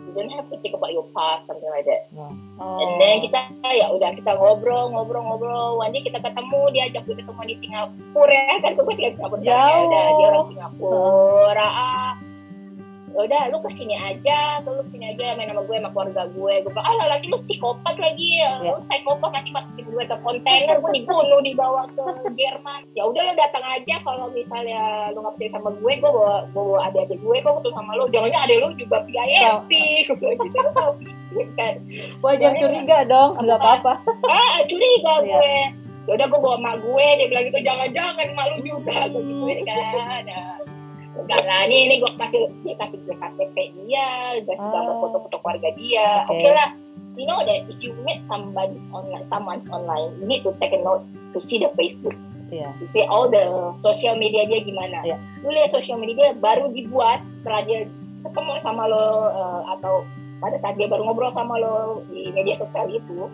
You 0.06 0.22
don't 0.22 0.30
have 0.38 0.46
to 0.54 0.62
think 0.62 0.78
about 0.78 0.93
your 0.93 1.10
past 1.17 1.50
something 1.50 1.65
like 1.74 1.89
that. 1.89 2.06
Oh, 2.13 2.78
and 2.78 3.02
then 3.02 3.26
kita 3.26 3.50
ya 3.65 3.89
udah 3.89 4.13
kita 4.13 4.38
ngobrol 4.38 4.93
ngobrol 4.93 5.26
ngobrol. 5.26 5.82
One 5.82 5.89
day 5.89 6.06
kita 6.06 6.22
ketemu 6.22 6.62
dia 6.69 6.93
ajak 6.93 7.02
gue 7.10 7.17
ketemu 7.17 7.41
di 7.50 7.56
Singapura. 7.65 8.46
Kan 8.62 8.72
gue 8.78 8.86
tinggal 8.93 9.10
di 9.10 9.17
Singapura 9.17 9.41
ya 9.41 9.65
udah 9.89 10.06
dia 10.13 10.28
orang 10.30 10.48
Singapura. 10.54 11.67
Ah 11.74 12.13
udah 13.15 13.41
lu 13.47 13.62
ke 13.62 13.69
sini 13.69 13.93
aja 13.93 14.58
lu 14.65 14.82
ke 14.82 14.91
sini 14.91 15.13
aja 15.13 15.38
main 15.38 15.45
sama 15.45 15.62
gue 15.62 15.76
sama 15.78 15.89
keluarga 15.89 16.23
gue. 16.28 16.54
Gue 16.62 16.71
bilang 16.71 16.88
ah 16.89 17.08
lagi 17.08 17.26
lu 17.28 17.38
psikopat 17.38 17.95
lagi. 17.95 18.30
Ya. 18.36 18.52
lu 18.60 18.82
psikopat 18.84 19.30
nanti 19.30 19.49
masukin 19.49 19.86
gue 19.86 20.04
ke 20.04 20.17
kontainer 20.19 20.76
gue 20.78 20.91
dibunuh 20.91 21.39
dibawa 21.39 21.86
ke 21.88 22.04
Jerman. 22.34 22.82
Ya 22.93 23.06
udah 23.06 23.21
lu 23.21 23.34
datang 23.34 23.62
aja. 23.63 23.95
Kalau 23.99 24.28
misalnya 24.30 24.82
lu 25.13 25.21
nggak 25.21 25.34
percaya 25.38 25.52
sama 25.52 25.69
gue 25.71 25.93
gue 25.93 26.10
bawa 26.10 26.36
gue 26.49 26.63
bawa 26.63 26.80
adik-adik 26.88 27.19
gue 27.19 27.38
gue 27.38 27.54
ketemu 27.54 27.76
sama 27.76 27.91
lu. 27.93 28.04
Jangan 28.10 28.30
adik 28.34 28.58
lu 28.58 28.69
juga 28.76 28.97
VIP 29.06 29.71
gue 30.10 30.15
bilang 30.17 30.38
gitu 30.41 30.60
kan. 31.54 31.73
Wajar 32.19 32.52
curiga 32.58 32.97
dong 33.06 33.30
nggak 33.38 33.60
apa-apa. 33.60 33.93
Ah 34.34 34.58
curiga 34.65 35.13
Iya. 35.21 35.38
gue. 35.38 35.58
Ya 36.04 36.19
udah 36.19 36.28
gue 36.28 36.39
bawa 36.41 36.58
mak 36.58 36.76
gue. 36.82 37.08
Dia 37.15 37.28
bilang 37.30 37.45
gitu 37.45 37.60
jangan-jangan 37.62 38.28
malu 38.34 38.58
juga. 38.60 39.06
Gue 39.08 39.21
gitu 39.54 39.62
kan. 39.69 40.23
Nah, 40.26 40.58
enggak 41.13 41.41
lah 41.45 41.60
ini 41.63 41.78
ini 41.86 41.95
gue 42.02 42.12
kasih 42.13 42.49
dia 42.62 42.76
kasih 42.76 42.97
gue 43.02 43.13
KTP 43.13 43.56
dia 43.80 44.08
kasih 44.41 44.58
Ah. 44.60 44.73
gambar 44.73 44.95
foto-foto 44.99 45.38
keluarga 45.39 45.69
dia. 45.73 46.26
Oke. 46.26 46.38
oke 46.38 46.49
lah. 46.52 46.69
You 47.13 47.30
know 47.30 47.38
that 47.39 47.69
if 47.69 47.78
you 47.80 47.93
meet 48.02 48.26
somebody's 48.26 48.89
online 48.89 49.21
someone's 49.21 49.69
online 49.69 50.17
you 50.17 50.26
need 50.26 50.41
to 50.41 50.49
take 50.58 50.73
a 50.73 50.82
note 50.82 51.06
to 51.30 51.38
see 51.38 51.58
the 51.58 51.69
Facebook. 51.73 52.17
Iya. 52.49 52.69
to 52.78 52.86
see 52.86 53.02
all 53.04 53.26
the 53.26 53.41
social 53.76 54.13
media 54.13 54.45
dia 54.45 54.62
gimana. 54.62 55.02
Iya. 55.02 55.17
lu 55.41 55.49
lihat 55.49 55.69
social 55.69 55.97
media 55.97 56.13
dia 56.15 56.30
baru 56.34 56.69
dibuat 56.69 57.21
setelah 57.30 57.62
dia 57.62 57.89
ketemu 58.21 58.52
sama 58.58 58.86
lo 58.86 59.06
eh, 59.28 59.62
atau 59.69 60.06
pada 60.38 60.54
saat 60.56 60.76
dia 60.76 60.86
baru 60.86 61.02
ngobrol 61.04 61.30
sama 61.30 61.58
lo 61.58 62.02
di 62.08 62.30
media 62.30 62.54
sosial 62.54 62.88
itu 62.88 63.26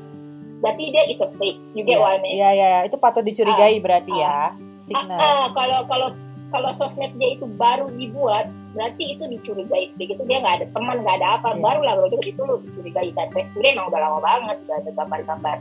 berarti 0.59 0.83
dia 0.87 1.03
is 1.05 1.19
a 1.19 1.27
fake. 1.35 1.59
You 1.71 1.83
get 1.83 1.95
Iya, 1.95 1.99
what 1.99 2.15
I 2.15 2.19
mean? 2.19 2.33
Iya 2.33 2.49
iya 2.53 2.69
itu 2.83 2.95
patut 2.95 3.23
dicurigai 3.23 3.79
berarti 3.79 4.11
ya 4.11 4.51
Ah, 4.51 4.51
signal. 4.83 5.19
Ah, 5.19 5.45
kalau 5.49 5.79
kalau 5.85 6.07
kalau 6.49 6.71
sosmed 6.73 7.13
dia 7.17 7.37
itu 7.37 7.45
baru 7.45 7.89
dibuat 7.93 8.49
berarti 8.73 9.17
itu 9.17 9.23
dicurigai. 9.25 9.93
Begitu 9.97 10.21
dia 10.25 10.37
nggak 10.41 10.55
ada 10.61 10.65
teman 10.69 10.97
nggak 11.01 11.15
ada 11.21 11.27
apa. 11.41 11.53
Iya. 11.53 11.61
baru 11.61 11.81
lah 11.85 11.93
baru 11.97 12.17
itu 12.21 12.41
lu 12.41 12.55
dicurigai. 12.61 13.09
Dan 13.13 13.27
Facebook 13.33 13.63
emang 13.65 13.89
udah 13.89 13.99
lama 14.01 14.19
banget 14.21 14.57
udah 14.65 14.75
ada 14.81 14.91
gambar-gambar. 14.93 15.57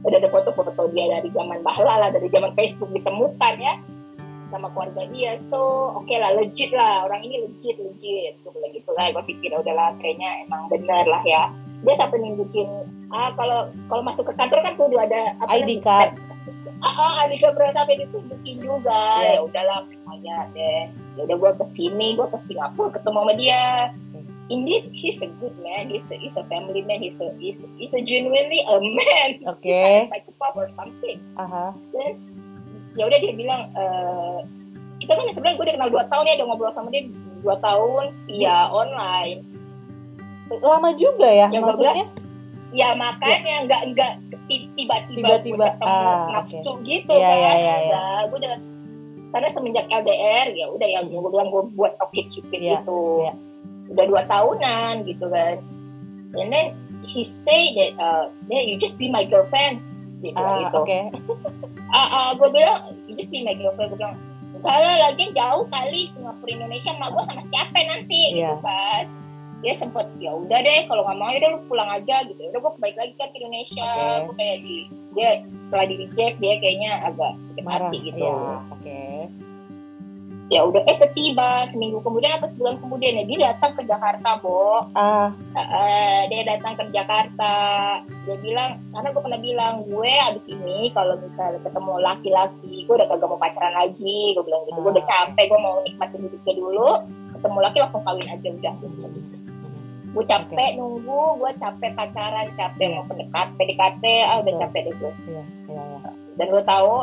Udah 0.00 0.16
ada 0.16 0.28
foto-foto 0.32 0.82
dia 0.92 1.04
dari 1.12 1.28
zaman 1.32 1.60
bahla 1.60 1.94
lah 2.06 2.08
dari 2.08 2.28
zaman 2.32 2.52
Facebook 2.56 2.88
ditemukan 2.92 3.54
ya 3.60 3.74
sama 4.50 4.66
keluarga 4.74 5.06
dia. 5.08 5.36
So 5.38 5.60
oke 5.96 6.14
lah 6.16 6.32
legit 6.36 6.72
lah. 6.72 7.06
Orang 7.06 7.20
ini 7.22 7.44
legit 7.44 7.76
legit. 7.78 8.40
Gue 8.42 8.52
bilang 8.56 8.72
gitu 8.72 8.90
lah 8.96 9.12
gue 9.12 9.24
pikir 9.24 9.52
udah 9.52 9.74
lah 9.74 9.88
kayaknya 10.00 10.44
emang 10.48 10.66
bener 10.72 11.04
lah 11.06 11.22
ya. 11.24 11.52
Dia 11.80 11.94
sampai 11.96 12.20
nunjukin 12.20 12.68
ah 13.10 13.32
kalau 13.34 13.72
kalau 13.88 14.02
masuk 14.04 14.28
ke 14.28 14.32
kantor 14.36 14.60
kan 14.62 14.74
udah 14.76 15.02
ada 15.06 15.22
apa 15.40 15.50
ID 15.60 15.80
card. 15.80 16.12
ah, 16.84 16.94
ah 17.08 17.14
ID 17.24 17.40
card 17.40 17.56
sampai 17.72 18.00
ditunjukin 18.04 18.56
juga. 18.60 19.22
Iya. 19.22 19.38
ya 19.38 19.40
udahlah 19.44 19.80
percaya 20.10 20.50
deh 20.50 20.82
ya 21.14 21.20
udah 21.22 21.36
gue 21.38 21.50
ke 21.54 21.64
sini 21.70 22.06
gue 22.12 22.26
ke 22.26 22.38
Singapura 22.38 22.90
ketemu 22.90 23.18
sama 23.20 23.34
dia. 23.34 23.64
Indeed 24.50 24.90
he's 24.90 25.22
a 25.22 25.30
good 25.38 25.54
man 25.62 25.86
he's 25.86 26.10
a, 26.10 26.18
he's 26.18 26.34
a 26.34 26.42
family 26.44 26.82
man 26.82 26.98
he's 26.98 27.22
a 27.22 27.30
he's, 27.38 27.62
he's 27.78 27.94
a 27.94 28.02
genuinely 28.02 28.66
a 28.66 28.76
man. 28.82 29.30
Oke. 29.54 29.70
He's 29.70 30.10
not 30.10 30.26
a 30.26 30.26
psychopath 30.26 30.56
or 30.56 30.68
something. 30.68 31.18
Aha. 31.38 31.70
dan 31.94 32.18
ya 32.98 33.06
udah 33.06 33.18
dia 33.22 33.30
bilang 33.30 33.70
eh, 33.70 34.38
kita 34.98 35.14
kan 35.14 35.30
sebenarnya 35.30 35.54
gue 35.54 35.64
udah 35.64 35.74
kenal 35.78 35.90
dua 35.90 36.04
tahun 36.10 36.24
ya 36.26 36.34
udah 36.34 36.46
ngobrol 36.50 36.72
sama 36.74 36.90
dia 36.90 37.06
dua 37.40 37.56
tahun 37.62 38.10
via 38.26 38.56
online. 38.68 39.38
Lama 40.50 40.90
juga 40.92 41.30
ya 41.30 41.46
Yang 41.48 41.62
maksudnya? 41.62 42.04
ya 42.70 42.88
makanya 42.94 43.66
nggak 43.66 43.82
nggak 43.94 44.12
ti- 44.46 44.70
tiba-tiba 44.74 45.38
Tiba-tiba, 45.42 45.66
ah, 45.78 46.42
nafsu 46.42 46.78
gitu 46.82 47.10
Iya, 47.12 47.22
kan. 47.22 47.38
iya, 47.38 47.52
iya. 47.54 47.74
Nggak, 47.86 48.20
gue 48.26 48.38
udah 48.42 48.54
karena 49.30 49.48
semenjak 49.48 49.86
LDR 49.86 50.46
ya 50.50 50.66
udah 50.68 50.88
yang 50.88 51.04
Hmm. 51.06 51.18
gue 51.18 51.30
bilang 51.30 51.48
gue 51.48 51.62
buat 51.72 51.92
oke 51.98 52.20
cupid 52.26 52.58
Iya, 52.58 52.80
gitu 52.80 53.00
iya. 53.22 53.32
udah 53.88 54.04
dua 54.06 54.22
tahunan 54.24 54.94
gitu 55.04 55.26
kan 55.26 55.56
and 56.32 56.48
then 56.48 56.66
he 57.04 57.22
say 57.22 57.74
that 57.74 57.90
uh, 57.96 58.24
yeah, 58.46 58.60
you 58.60 58.74
just 58.74 58.94
be 58.96 59.06
my 59.06 59.22
girlfriend 59.22 59.82
dia 60.18 60.30
bilang 60.30 60.46
Ah, 60.52 60.62
gitu 60.64 60.78
Oke. 60.80 60.98
ah 61.96 62.08
ah, 62.08 62.30
gue 62.32 62.48
bilang 62.50 62.78
you 63.04 63.14
just 63.14 63.30
be 63.30 63.40
my 63.40 63.52
girlfriend 63.52 63.90
gue 63.90 63.98
bilang 63.98 64.14
lah 64.60 64.76
lagi 65.00 65.32
jauh 65.32 65.64
kali 65.66 66.06
Singapura 66.08 66.50
Indonesia 66.52 66.92
sama 66.92 67.08
gue 67.08 67.22
sama 67.24 67.42
siapa 67.44 67.78
nanti 67.82 68.20
gitu 68.30 68.44
Iya. 68.44 68.60
kan 68.60 69.04
dia 69.60 69.74
sempet 69.74 70.08
ya 70.16 70.32
udah 70.32 70.56
deh 70.58 70.80
kalau 70.84 71.02
nggak 71.02 71.16
mau 71.16 71.28
ya 71.28 71.38
udah 71.38 71.50
lu 71.52 71.60
pulang 71.64 71.88
aja 71.88 72.24
gitu 72.24 72.40
udah 72.42 72.58
gue 72.58 72.72
balik 72.78 72.96
lagi 72.96 73.12
kan 73.14 73.28
ke 73.28 73.36
Indonesia 73.36 73.84
Oke. 73.84 74.20
gue 74.22 74.34
kayak 74.36 74.56
di 74.60 74.76
dia 75.10 75.30
setelah 75.58 75.84
di 75.84 75.94
reject 75.98 76.36
dia 76.38 76.54
kayaknya 76.56 76.90
agak 77.04 77.32
sakit 77.42 77.64
Marah. 77.64 77.88
hati 77.88 77.98
gitu 78.02 78.20
Iya. 78.20 78.54
Oke. 78.70 78.99
Ya 80.50 80.66
udah 80.66 80.82
eh 80.82 80.98
tiba 81.14 81.62
seminggu 81.70 82.02
kemudian 82.02 82.34
apa 82.34 82.50
sebulan 82.50 82.82
kemudian 82.82 83.22
ya 83.22 83.24
dia 83.24 83.38
datang 83.54 83.70
ke 83.78 83.86
Jakarta 83.86 84.34
Bo 84.42 84.82
Ah. 84.98 85.30
Eh, 85.54 86.20
dia 86.26 86.42
datang 86.42 86.74
ke 86.74 86.90
Jakarta 86.90 87.54
dia 88.26 88.36
bilang 88.42 88.82
karena 88.90 89.08
gue 89.14 89.22
pernah 89.22 89.38
bilang 89.38 89.74
gue 89.86 90.10
abis 90.26 90.50
ini 90.50 90.90
kalau 90.90 91.14
misalnya 91.22 91.62
ketemu 91.62 91.92
laki-laki 92.02 92.82
gue 92.82 92.94
udah 92.98 93.06
kagak 93.06 93.30
mau 93.30 93.38
pacaran 93.38 93.74
lagi 93.78 94.34
gue 94.34 94.42
bilang 94.42 94.62
gitu 94.66 94.78
gue 94.82 94.92
udah 94.98 95.06
capek 95.06 95.44
gue 95.46 95.60
mau 95.62 95.74
nikmatin 95.86 96.18
hidupnya 96.18 96.54
dulu 96.58 96.90
ketemu 97.38 97.58
laki 97.62 97.76
langsung 97.78 98.02
kawin 98.02 98.26
aja 98.26 98.48
udah 98.50 98.74
gue 100.10 100.24
capek 100.26 100.70
nunggu 100.74 101.22
gue 101.38 101.50
capek 101.62 101.90
pacaran 101.94 102.46
capek 102.58 102.86
Iya. 102.90 102.98
mau 102.98 103.06
pendekat 103.06 103.46
PDKT 103.54 104.04
ah 104.26 104.36
udah 104.42 104.54
capek 104.66 104.80
deh 104.90 104.94
gue 104.98 105.12
Iya. 105.30 105.42
Iya. 105.70 105.82
iya. 105.94 106.10
dan 106.34 106.46
gue 106.50 106.62
tahu 106.66 106.94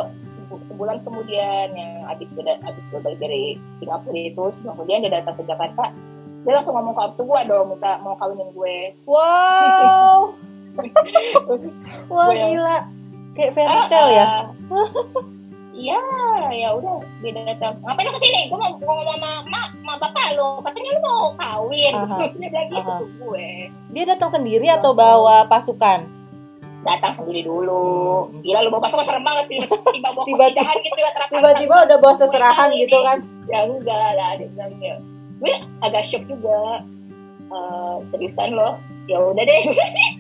sebulan 0.62 1.02
kemudian 1.02 1.68
yang 1.72 1.92
abis 2.08 2.32
gue 2.32 2.42
da- 2.42 2.60
abis 2.64 2.88
gue 2.88 2.98
balik 2.98 3.18
dari 3.18 3.56
Singapura 3.76 4.16
itu 4.18 4.44
kemudian 4.62 5.02
dia 5.02 5.12
datang 5.14 5.36
ke 5.36 5.44
Jakarta 5.44 5.92
dia 6.42 6.54
langsung 6.54 6.74
ngomong 6.74 6.94
ke 6.94 7.02
ortu 7.04 7.22
gue 7.24 7.42
dong 7.46 7.66
minta 7.70 8.00
mau 8.00 8.16
kawinin 8.16 8.50
gue 8.52 8.78
Wow. 9.04 10.32
Wah 12.08 12.32
yang- 12.32 12.54
gila. 12.54 12.78
Kayak 13.34 13.52
fairy 13.54 13.78
tale 13.88 14.12
ya. 14.14 14.26
Ah, 14.26 14.42
ah. 14.74 14.90
Iya, 15.78 16.00
ya 16.58 16.70
udah 16.74 16.98
dia 17.22 17.38
datang. 17.38 17.78
Ngapain 17.86 18.10
lo 18.10 18.18
ke 18.18 18.22
sini? 18.24 18.50
Gue 18.50 18.58
mau 18.58 18.74
ngomong 18.74 19.14
sama 19.14 19.32
mak, 19.46 19.68
sama 19.78 19.94
bapak 20.02 20.28
lo. 20.34 20.58
Katanya 20.66 20.90
lo 20.90 21.02
mau 21.06 21.26
kawin. 21.38 21.94
Aha. 21.94 22.18
Dia 22.42 22.50
bilang 22.50 22.70
gitu 22.74 22.94
gue. 23.22 23.50
Dia 23.94 24.04
datang 24.10 24.34
sendiri 24.34 24.66
atau 24.68 24.98
bawa 24.98 25.46
pasukan? 25.46 26.10
Datang 26.88 27.14
sendiri 27.14 27.44
dulu. 27.44 27.84
Hmm. 28.26 28.40
Gila 28.40 28.60
lo 28.62 28.70
bawa 28.70 28.88
pasukan 28.88 29.04
serem 29.04 29.22
banget 29.22 29.46
tiba-tiba 29.50 30.10
bawa 30.10 30.24
Tiba-tiba- 30.24 30.80
gitu 30.80 30.98
ya. 30.98 31.12
Tiba-tiba 31.28 31.76
udah 31.84 31.98
bawa 31.98 32.14
seserahan 32.16 32.70
gitu 32.72 32.96
ini. 32.96 33.04
kan? 33.04 33.18
Ya 33.46 33.60
enggak 33.62 34.08
lah, 34.14 34.30
dia 34.34 34.48
bilang 34.48 34.72
ya. 34.78 34.96
Gue 35.38 35.54
agak 35.80 36.04
shock 36.04 36.24
juga. 36.26 36.82
Eh, 37.48 37.96
seriusan 38.04 38.52
lo? 38.52 38.76
Ya 39.06 39.20
udah 39.22 39.40
deh. 39.42 39.62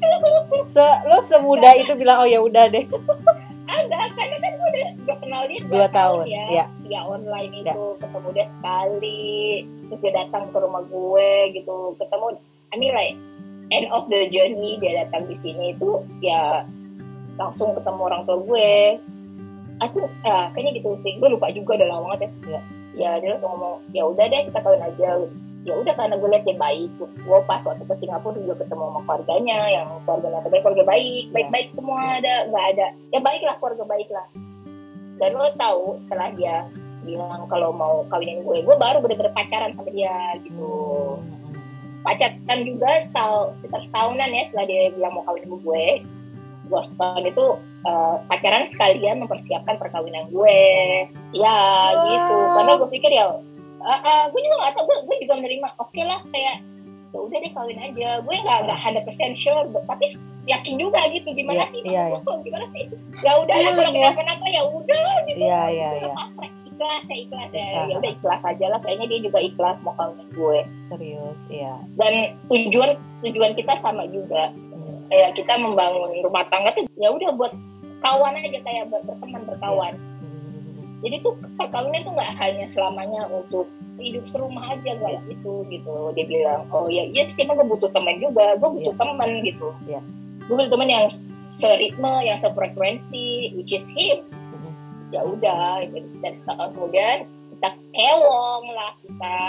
Se 0.67 0.79
lo 1.05 1.19
semudah 1.21 1.75
itu 1.75 1.91
bilang 1.93 2.19
oh 2.19 2.27
ya 2.27 2.39
udah 2.39 2.67
deh. 2.67 2.83
Agak, 3.67 4.15
karena 4.15 4.39
kan 4.39 4.51
gue 4.53 4.69
udah, 4.69 4.85
udah 4.97 5.17
kenal 5.19 5.41
dia 5.43 5.59
Dua 5.61 5.87
tahun, 5.89 6.23
ya. 6.23 6.45
ya. 6.49 6.65
Via 6.81 7.03
online 7.03 7.51
Ya. 7.61 7.75
itu, 7.75 7.99
ketemu 7.99 8.27
dia 8.31 8.45
sekali. 8.49 9.27
Terus 9.83 9.99
dia 9.99 10.13
datang 10.15 10.43
ke 10.47 10.57
rumah 10.57 10.79
gue 10.81 11.29
gitu. 11.51 11.75
Ketemu, 11.95 12.25
I 12.71 12.75
mean 12.77 12.95
like, 12.95 13.19
end 13.73 13.85
of 13.91 14.07
the 14.07 14.31
journey 14.31 14.79
dia 14.79 15.05
datang 15.05 15.27
di 15.27 15.35
sini 15.35 15.75
itu 15.75 16.03
ya 16.23 16.63
langsung 17.37 17.73
ketemu 17.77 18.01
orang 18.01 18.21
tua 18.25 18.37
gue. 18.41 18.71
Aku, 19.77 20.09
ah, 20.25 20.49
kayaknya 20.57 20.81
gitu 20.81 20.97
sih. 21.05 21.21
Gue 21.21 21.29
lupa 21.29 21.53
juga 21.53 21.77
udah 21.77 21.87
lama 21.93 22.17
banget 22.17 22.33
ya. 22.49 22.57
Ya. 22.57 22.61
Ya, 22.97 23.09
dia 23.21 23.37
langsung 23.37 23.53
ngomong, 23.53 23.77
ya 23.93 24.09
udah 24.09 24.25
deh 24.25 24.49
kita 24.49 24.59
kawin 24.65 24.81
aja. 24.81 25.21
Ya 25.61 25.73
udah 25.77 25.93
karena 25.93 26.17
gue 26.17 26.29
liat 26.33 26.49
dia 26.49 26.57
baik. 26.57 26.97
Gue 26.97 27.39
pas 27.45 27.61
waktu 27.61 27.85
ke 27.85 27.93
Singapura 27.93 28.41
juga 28.41 28.65
ketemu 28.65 28.89
sama 28.89 29.01
keluarganya, 29.05 29.59
yang 29.69 29.87
keluarga 30.01 30.41
terbaik, 30.41 30.63
keluarga 30.65 30.85
baik, 30.89 31.23
Ya. 31.29 31.33
baik-baik 31.37 31.67
semua 31.77 32.01
ada, 32.17 32.49
nggak 32.49 32.65
ada 32.73 32.87
ya 33.13 33.19
baik 33.21 33.41
lah 33.45 33.55
keluarga 33.61 33.83
baik 33.85 34.09
lah 34.09 34.25
dan 35.17 35.33
lo 35.33 35.49
tahu 35.57 35.97
setelah 35.97 36.29
dia 36.33 36.65
bilang 37.01 37.47
kalau 37.49 37.71
mau 37.73 38.03
kawinin 38.11 38.43
gue 38.43 38.57
gue 38.61 38.75
baru 38.77 38.99
bener-bener 38.99 39.33
pacaran 39.33 39.71
sama 39.73 39.89
dia 39.89 40.35
gitu 40.43 41.17
pacaran 42.01 42.59
juga 42.61 42.89
setahun 42.97 43.57
sekitar 43.57 43.81
setahunan 43.83 44.29
ya 44.29 44.43
setelah 44.47 44.65
dia 44.65 44.81
bilang 44.91 45.13
mau 45.13 45.23
kawin 45.23 45.43
sama 45.43 45.57
gue. 45.59 45.85
Gue 46.67 46.81
setahun 46.83 47.23
itu 47.23 47.45
eh, 47.83 48.15
pacaran 48.25 48.63
sekalian 48.63 49.15
mempersiapkan 49.19 49.75
perkawinan 49.75 50.27
gue. 50.27 50.59
Ya 51.31 51.57
Wow. 51.89 52.03
gitu. 52.05 52.37
Karena 52.53 52.71
gue 52.75 52.89
pikir 52.91 53.11
ya 53.11 53.25
eh, 53.77 54.01
eh, 54.03 54.23
gue 54.27 54.41
juga 54.41 54.55
nggak 54.57 54.73
tahu 54.73 54.83
gue, 54.85 54.97
gue 55.05 55.17
juga 55.21 55.33
menerima 55.37 55.67
oke 55.77 56.01
lah 56.01 56.19
kayak 56.27 56.55
ya 57.07 57.19
udah 57.19 57.37
deh 57.39 57.51
kawin 57.51 57.79
aja. 57.79 58.09
Gue 58.19 58.35
nggak 58.35 58.59
nggak 58.67 58.79
100% 59.07 59.31
sure 59.33 59.63
tapi 59.83 60.05
yakin 60.47 60.75
juga 60.75 60.99
gitu 61.07 61.27
gimana 61.31 61.63
Iya, 61.63 61.71
sih? 61.71 61.81
iya, 61.83 62.03
Kalau 62.19 62.39
gimana 62.39 62.65
sih? 62.71 62.87
Ya 63.19 63.35
udah 63.35 63.51
lah 63.51 63.71
kalau 63.73 63.91
Feeling 63.91 63.99
ya. 63.99 64.11
ya 64.47 64.63
udah 64.63 65.07
gitu. 65.27 65.37
Iya 65.43 65.61
iya 65.67 65.87
Udah 65.91 66.07
iya. 66.07 66.13
pasrah, 66.15 66.49
ikhlas 66.77 67.03
ya 67.03 67.17
ikhlas 67.17 67.49
ya 67.49 67.57
Iya. 67.57 67.81
ya 67.83 67.95
udah 67.97 68.11
ikhlas 68.13 68.41
aja 68.43 68.65
lah 68.69 68.79
kayaknya 68.79 69.05
dia 69.07 69.19
juga 69.23 69.39
ikhlas 69.41 69.77
mau 69.81 69.93
kawin 69.93 70.29
gue 70.29 70.59
Serius 70.85 71.39
iya. 71.49 71.73
dan 71.95 72.13
tujuan 72.47 72.93
tujuan 73.19 73.51
kita 73.51 73.73
sama 73.75 74.05
juga 74.07 74.53
Hmm. 74.53 75.09
kayak 75.09 75.33
kita 75.33 75.53
membangun 75.57 76.21
rumah 76.21 76.45
tangga 76.47 76.69
tuh 76.71 76.85
ya 76.93 77.09
udah 77.09 77.33
buat 77.33 77.49
kawan 77.97 78.37
aja 78.37 78.59
kayak 78.61 78.87
ber- 78.87 79.01
berteman 79.03 79.41
berkawan 79.43 79.93
Hmm. 80.21 81.01
jadi 81.01 81.15
tuh 81.19 81.33
perkawinan 81.55 82.01
tuh 82.03 82.13
nggak 82.13 82.31
hanya 82.35 82.65
selamanya 82.65 83.25
untuk 83.27 83.65
hidup 83.97 84.23
serumah 84.23 84.61
aja 84.67 84.93
nggak 84.93 85.09
Iya. 85.17 85.21
gitu 85.27 85.65
gitu 85.67 85.95
dia 86.13 86.25
bilang 86.25 86.69
oh 86.69 86.85
ya 86.85 87.01
iya 87.03 87.25
sih 87.27 87.41
gue 87.41 87.57
butuh 87.57 87.89
teman 87.89 88.21
juga 88.21 88.53
gue 88.55 88.69
butuh 88.69 88.93
Iya. 88.93 89.01
teman 89.01 89.29
gitu 89.41 89.67
Iya. 89.83 90.01
gue 90.39 90.53
butuh 90.55 90.71
teman 90.71 90.87
yang 90.87 91.05
seritme 91.33 92.13
yang 92.21 92.37
sefrekuensi 92.37 93.27
which 93.53 93.73
is 93.73 93.89
him. 93.91 94.21
Ya 95.09 95.21
udah 95.21 95.83
dan 96.19 96.33
setahun 96.33 96.71
kemudian 96.71 97.17
kita 97.53 97.69
kewong 97.91 98.63
lah 98.71 98.91
kita 98.99 99.39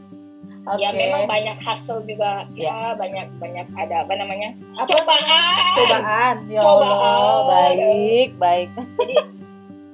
Oke. 0.70 0.76
ya 0.76 0.92
memang 0.92 1.24
banyak 1.24 1.56
hasil 1.58 2.04
juga 2.04 2.44
Ya. 2.52 2.92
ya 2.92 2.94
banyak 2.94 3.32
banyak 3.36 3.66
ada 3.72 4.04
apa 4.04 4.12
namanya 4.12 4.52
Apa? 4.76 4.92
cobaan 4.92 5.54
Cobaan. 5.72 6.36
Ya 6.46 6.60
Cobaan. 6.60 6.90
Allah, 6.92 7.38
baik, 7.46 8.30
baik. 8.36 8.68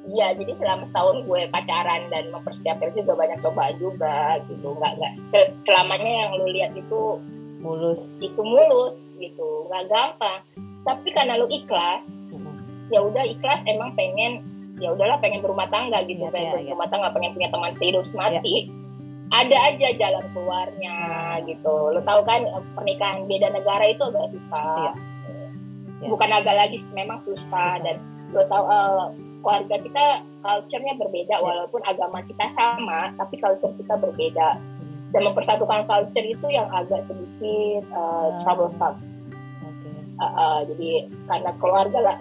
Iya, 0.07 0.33
jadi 0.33 0.55
selama 0.55 0.87
setahun 0.87 1.27
gue 1.27 1.51
pacaran 1.51 2.07
dan 2.09 2.31
mempersiapkan 2.31 2.95
juga 2.95 3.19
banyak 3.19 3.43
cobaan 3.43 3.75
juga 3.77 4.39
gitu. 4.47 4.73
Nggak 4.73 4.93
nggak 4.97 5.13
se- 5.13 5.51
selamanya 5.61 6.07
yang 6.25 6.31
lu 6.39 6.47
lihat 6.49 6.73
itu 6.73 7.19
Mulus. 7.59 8.15
itu 8.17 8.39
mulus 8.39 8.95
gitu, 9.19 9.67
nggak 9.67 9.91
gampang. 9.91 10.41
Tapi 10.87 11.11
karena 11.11 11.35
lu 11.35 11.51
ikhlas, 11.51 12.15
Hmm. 12.31 12.55
ya 12.87 13.03
udah 13.03 13.27
ikhlas 13.27 13.67
emang 13.67 13.93
pengen 13.93 14.47
ya 14.77 14.93
udahlah 14.93 15.17
pengen 15.19 15.41
berumah 15.41 15.69
tangga 15.69 16.05
gitu, 16.05 16.21
Iya, 16.21 16.31
pengen 16.31 16.47
iya, 16.47 16.61
iya. 16.61 16.69
berumah 16.71 16.89
tangga, 16.89 17.09
pengen 17.11 17.33
punya 17.33 17.49
teman 17.49 17.73
sehidup 17.73 18.05
semati. 18.05 18.69
Ada 19.27 19.57
aja 19.75 19.89
jalan 19.99 20.25
keluarnya 20.31 20.97
gitu. 21.43 21.75
Lu 21.91 22.01
tahu 22.01 22.21
kan 22.23 22.47
eh, 22.47 22.63
pernikahan 22.73 23.27
beda 23.27 23.51
negara 23.51 23.85
itu 23.85 24.01
agak 24.01 24.31
susah. 24.31 24.77
Iya. 24.79 24.93
Iya. 25.99 26.09
Bukan 26.13 26.31
agak 26.31 26.55
lagi, 26.55 26.77
memang 26.93 27.19
susah, 27.21 27.75
Susah. 27.75 27.83
dan 27.83 27.97
lu 28.31 28.43
tahu 28.47 28.65
eh, 28.69 29.07
keluarga 29.41 29.77
kita 29.79 30.05
culture-nya 30.43 30.95
berbeda 30.95 31.35
Iya. 31.35 31.43
walaupun 31.43 31.81
agama 31.83 32.19
kita 32.23 32.47
sama 32.51 33.15
tapi 33.15 33.39
culture 33.39 33.75
kita 33.75 33.95
berbeda 33.95 34.49
Hmm. 34.59 35.11
dan 35.11 35.23
mempersatukan 35.25 35.87
culture 35.87 36.27
itu 36.27 36.47
yang 36.51 36.67
agak 36.69 36.99
sedikit 37.01 37.87
uh, 37.91 38.31
Ah. 38.31 38.43
troublesome. 38.43 38.99
Uh, 40.17 40.25
uh, 40.27 40.59
jadi 40.65 41.07
karena 41.27 41.51
keluarga 41.57 41.99
la- 42.01 42.21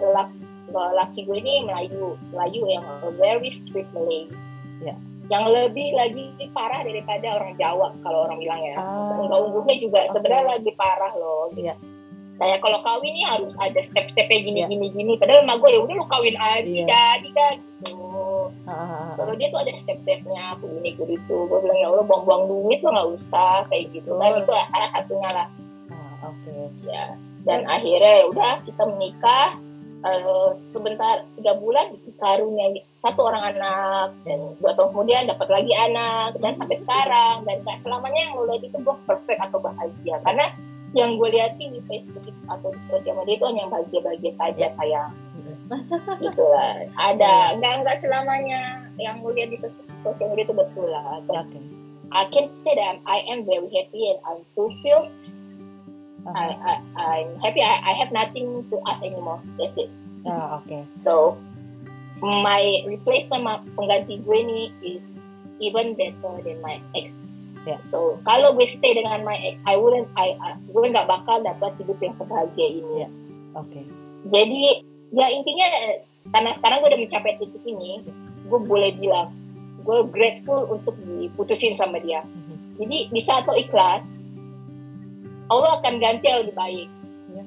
laki, 0.76 0.94
laki 0.94 1.20
gue 1.24 1.36
ini 1.38 1.54
Melayu 1.62 2.04
Melayu 2.30 2.60
yang 2.68 2.84
very 3.14 3.50
strict 3.50 3.88
Malay 3.90 4.28
Iya. 4.76 4.94
yang 5.26 5.44
lebih 5.48 5.90
lagi 5.92 6.24
parah 6.52 6.80
daripada 6.80 7.26
orang 7.34 7.56
Jawa 7.56 7.90
kalau 7.98 8.24
orang 8.24 8.38
bilang 8.38 8.60
ya 8.60 8.76
Ah. 8.76 9.16
unggah-ungguhnya 9.18 9.76
juga 9.76 10.00
Oke. 10.04 10.12
sebenarnya 10.12 10.54
lebih 10.54 10.74
parah 10.74 11.12
loh 11.12 11.48
Iya. 11.50 11.74
kayak 12.36 12.60
kalau 12.60 12.78
kawin 12.80 13.10
nih 13.10 13.24
harus 13.24 13.56
ada 13.56 13.80
step-stepnya 13.80 14.38
gini 14.38 14.60
Iya. 14.62 14.68
gini 14.68 14.86
gini 14.92 15.12
padahal 15.16 15.42
emak 15.42 15.56
gue 15.58 15.70
ya 15.72 15.80
udah 15.80 15.94
lu 15.94 16.04
kawin 16.06 16.36
aja 16.36 16.62
Iya. 16.62 16.84
jadi 16.84 17.28
dah 17.32 17.52
gitu 17.56 17.96
Ah, 18.66 18.70
ah, 18.70 18.86
ah, 18.86 19.10
kalau 19.16 19.34
dia 19.34 19.48
tuh 19.48 19.60
ada 19.60 19.72
step-stepnya 19.74 20.42
aku 20.52 20.68
ini 20.76 20.92
aku 20.92 21.04
itu 21.08 21.36
gue 21.42 21.58
bilang 21.58 21.78
ya 21.78 21.88
Allah 21.88 22.04
buang-buang 22.04 22.44
duit 22.46 22.78
lo 22.80 22.92
nggak 22.92 23.08
usah 23.10 23.64
kayak 23.66 23.84
gitu 23.90 24.10
kan 24.14 24.30
Betul. 24.30 24.42
itu 24.44 24.52
salah 24.68 24.90
satunya 24.92 25.30
lah 25.32 25.48
Ah, 25.88 26.28
oke 26.28 26.54
ya 26.84 27.04
dan 27.42 27.62
akhirnya 27.64 28.12
ya 28.12 28.24
udah 28.28 28.52
kita 28.62 28.82
menikah 28.84 29.54
Eh, 30.04 30.48
sebentar 30.70 31.24
tiga 31.40 31.56
bulan 31.56 31.96
dikaruniai 32.04 32.84
satu 33.00 33.26
orang 33.26 33.56
anak 33.56 34.12
dan 34.28 34.54
dua 34.60 34.76
tahun 34.76 34.92
kemudian 34.92 35.24
dapat 35.24 35.48
lagi 35.48 35.72
anak. 35.72 36.36
Dan 36.36 36.52
sampai 36.52 36.76
sekarang 36.76 37.48
dan 37.48 37.64
gak 37.64 37.80
selamanya 37.80 38.28
yang 38.28 38.32
lo 38.36 38.44
lihat 38.44 38.68
itu 38.68 38.76
gue 38.76 38.96
perfect 39.08 39.40
atau 39.40 39.58
bahagia. 39.58 40.20
Karena 40.20 40.52
yang 40.92 41.16
gue 41.18 41.28
liatin 41.32 41.74
di 41.74 41.80
Facebook 41.88 42.22
itu 42.28 42.42
atau 42.46 42.68
di 42.70 42.80
sosial 42.86 43.18
media 43.18 43.34
itu 43.40 43.44
hanya 43.48 43.60
yang 43.66 43.72
bahagia-bahagia 43.72 44.32
saja 44.36 44.66
sayang. 44.68 45.12
Gitu 46.22 46.44
lah. 46.44 46.86
Ada 46.94 47.56
nggak 47.58 47.74
nggak 47.82 47.96
selamanya 47.98 48.86
yang 49.00 49.18
gue 49.24 49.32
lihat 49.32 49.50
di 49.50 49.58
sos- 49.58 49.82
sosial 50.04 50.30
media 50.36 50.46
itu 50.46 50.54
betul 50.54 50.86
lah. 50.92 51.24
Oke. 51.24 51.58
I 52.14 52.30
can 52.30 52.46
say 52.54 52.78
that 52.78 53.02
I 53.02 53.26
am 53.32 53.42
very 53.42 53.66
happy 53.74 54.14
and 54.14 54.22
I'm 54.22 54.46
fulfilled 54.54 55.18
I, 56.34 56.46
Aha. 56.58 56.58
I, 56.66 56.74
I'm 56.98 57.28
happy 57.38 57.62
I, 57.62 57.78
I 57.82 57.92
have 58.02 58.10
nothing 58.10 58.66
to 58.70 58.82
ask 58.86 59.02
anymore 59.06 59.38
that's 59.54 59.78
it 59.78 59.90
Ah, 60.26 60.58
oke 60.58 60.82
So 61.06 61.38
my 62.18 62.82
replacement 62.88 63.62
pengganti 63.76 64.24
gue 64.24 64.38
ini 64.42 64.62
is 64.82 65.02
even 65.60 65.96
better 65.96 66.34
than 66.44 66.60
my 66.60 66.80
ex. 66.96 67.42
Yeah. 67.64 67.80
So 67.84 68.20
kalau 68.24 68.54
gue 68.54 68.68
stay 68.68 68.94
dengan 68.94 69.24
my 69.26 69.36
ex, 69.42 69.58
I 69.66 69.76
wouldn't, 69.76 70.08
I, 70.14 70.36
I- 70.38 70.60
gue 70.60 70.84
nggak 70.86 71.08
bakal 71.08 71.42
dapat 71.42 71.76
hidup 71.80 71.98
yang 72.00 72.14
sebahagia 72.14 72.68
ini. 72.68 73.06
Yeah. 73.06 73.12
oke 73.56 73.80
Jadi 74.30 74.62
ya 75.14 75.26
intinya 75.30 75.66
karena 76.34 76.50
sekarang 76.58 76.82
gue 76.82 76.88
udah 76.90 77.00
mencapai 77.06 77.32
titik 77.38 77.62
ini, 77.62 78.02
gue 78.46 78.60
boleh 78.60 78.90
bilang 78.98 79.30
gue 79.86 79.98
grateful 80.10 80.66
untuk 80.66 80.98
diputusin 80.98 81.78
sama 81.78 82.02
dia. 82.02 82.26
Mhm. 82.26 82.56
Jadi 82.82 82.96
di 83.14 83.20
saat 83.22 83.46
lo 83.46 83.54
ikhlas, 83.54 84.02
Allah 85.46 85.78
akan 85.78 85.94
ganti 86.02 86.26
yang 86.26 86.40
lebih 86.46 86.56
baik. 86.56 86.88
Ya. 87.34 87.44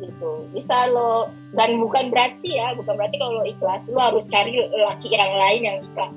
Gitu. 0.00 0.30
Bisa 0.56 0.90
lo 0.90 1.30
dan 1.54 1.78
bukan 1.78 2.10
berarti 2.10 2.50
ya, 2.58 2.74
bukan 2.74 2.94
berarti 2.96 3.16
kalau 3.20 3.42
lo 3.42 3.44
ikhlas 3.46 3.82
lo 3.90 4.00
harus 4.00 4.24
cari 4.26 4.54
laki 4.58 5.14
yang 5.14 5.32
lain 5.36 5.60
yang 5.62 5.78
ikhlas 5.84 6.12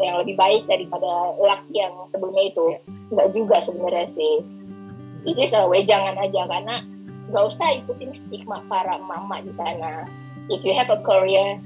yang 0.00 0.16
lebih 0.24 0.34
baik 0.40 0.64
daripada 0.66 1.36
laki 1.38 1.72
yang 1.76 1.92
sebelumnya 2.10 2.44
itu. 2.48 2.64
Ya. 2.72 2.80
Enggak 3.12 3.28
juga 3.36 3.56
sebenarnya 3.60 4.08
sih. 4.08 4.34
Itu 5.22 5.38
a 5.54 5.70
wejangan 5.70 6.18
aja 6.18 6.42
karena 6.50 6.82
nggak 7.30 7.44
usah 7.46 7.68
ikutin 7.78 8.12
stigma 8.12 8.60
para 8.66 8.98
mama 8.98 9.40
di 9.40 9.52
sana. 9.54 10.04
If 10.50 10.66
you 10.66 10.74
have 10.74 10.90
a 10.90 10.98
career, 11.00 11.62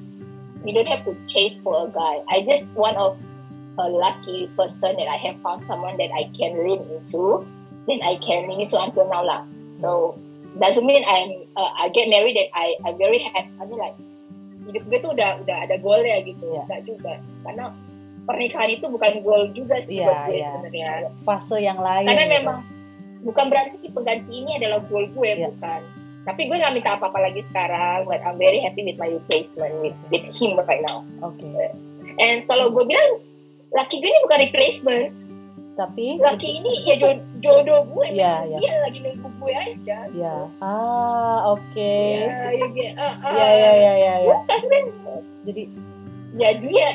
you 0.67 0.75
don't 0.77 0.87
have 0.87 1.03
to 1.09 1.17
chase 1.25 1.57
for 1.59 1.87
a 1.87 1.89
guy. 1.89 2.21
I 2.29 2.45
just 2.45 2.71
one 2.77 2.95
of 3.01 3.17
a 3.79 3.89
lucky 3.89 4.49
person 4.57 4.97
that 4.97 5.09
I 5.09 5.17
have 5.17 5.41
found 5.41 5.65
someone 5.65 5.97
that 5.97 6.13
I 6.13 6.29
can 6.37 6.61
lean 6.65 6.85
into, 6.93 7.45
then 7.87 8.03
I 8.03 8.19
can 8.19 8.47
lean 8.47 8.63
into 8.63 8.77
until 8.77 9.07
now 9.07 9.23
lah. 9.23 9.41
So 9.67 10.19
doesn't 10.57 10.85
mean 10.85 11.03
I'm 11.03 11.47
uh, 11.55 11.71
I 11.79 11.89
get 11.91 12.07
married 12.07 12.37
that 12.37 12.51
I 12.53 12.75
I'm 12.83 12.97
very 12.97 13.23
happy. 13.23 13.51
I 13.57 13.65
mean 13.65 13.79
like 13.79 13.97
hidup 14.67 14.83
gue 14.87 14.99
tuh 14.99 15.11
udah 15.15 15.39
udah 15.41 15.59
ada 15.63 15.79
goalnya 15.79 16.19
gitu, 16.23 16.51
Iya. 16.51 16.63
enggak 16.67 16.81
juga. 16.85 17.13
Karena 17.47 17.65
pernikahan 18.27 18.71
itu 18.75 18.87
bukan 18.91 19.13
goal 19.23 19.43
juga 19.55 19.79
sih 19.79 20.03
Iya, 20.03 20.07
buat 20.07 20.19
gue 20.27 20.37
iya. 20.37 20.49
sebenarnya. 20.51 20.91
fase 21.23 21.57
yang 21.63 21.79
lain 21.79 22.07
Karena 22.11 22.25
gitu. 22.27 22.35
memang 22.43 22.59
bukan 23.23 23.45
berarti 23.47 23.87
pengganti 23.87 24.33
ini 24.35 24.51
adalah 24.59 24.83
goal 24.83 25.07
gue 25.07 25.31
Iya. 25.31 25.55
bukan. 25.55 25.81
Tapi 26.27 26.51
gue 26.51 26.57
nggak 26.59 26.75
minta 26.75 26.99
apa-apa 26.99 27.23
lagi 27.23 27.39
sekarang, 27.47 28.03
but 28.03 28.19
I'm 28.19 28.35
very 28.35 28.59
happy 28.59 28.83
with 28.83 28.99
my 28.99 29.07
replacement 29.07 29.79
with, 29.79 29.95
with 30.11 30.27
him 30.35 30.59
right 30.59 30.83
now. 30.83 31.07
oke 31.23 31.39
And 32.19 32.43
kalau 32.51 32.75
gue 32.75 32.83
bilang 32.83 33.23
laki 33.71 34.03
gue 34.03 34.09
ini 34.09 34.19
bukan 34.27 34.39
replacement, 34.43 35.05
tapi 35.77 36.17
laki 36.17 36.49
ini 36.57 36.73
ya 36.83 36.97
jodoh, 36.97 37.21
jodoh 37.39 37.81
gue. 37.87 38.07
Iya, 38.11 38.33
memang 38.35 38.49
iya. 38.49 38.59
Dia 38.59 38.73
lagi 38.81 38.99
nunggu 38.99 39.29
gue 39.37 39.53
aja. 39.53 39.99
ya 40.11 40.37
ah 40.59 41.39
oke 41.47 41.95
Ya, 42.17 42.49
ya, 42.51 42.67
ya, 42.67 42.91
ya 43.31 43.49
ya 43.53 43.73
ya 43.77 43.93
ya 43.95 44.15
ya 44.25 44.35
Bukan 44.35 44.61
jadi 45.45 45.63
Ya 46.35 46.51
dia, 46.53 46.89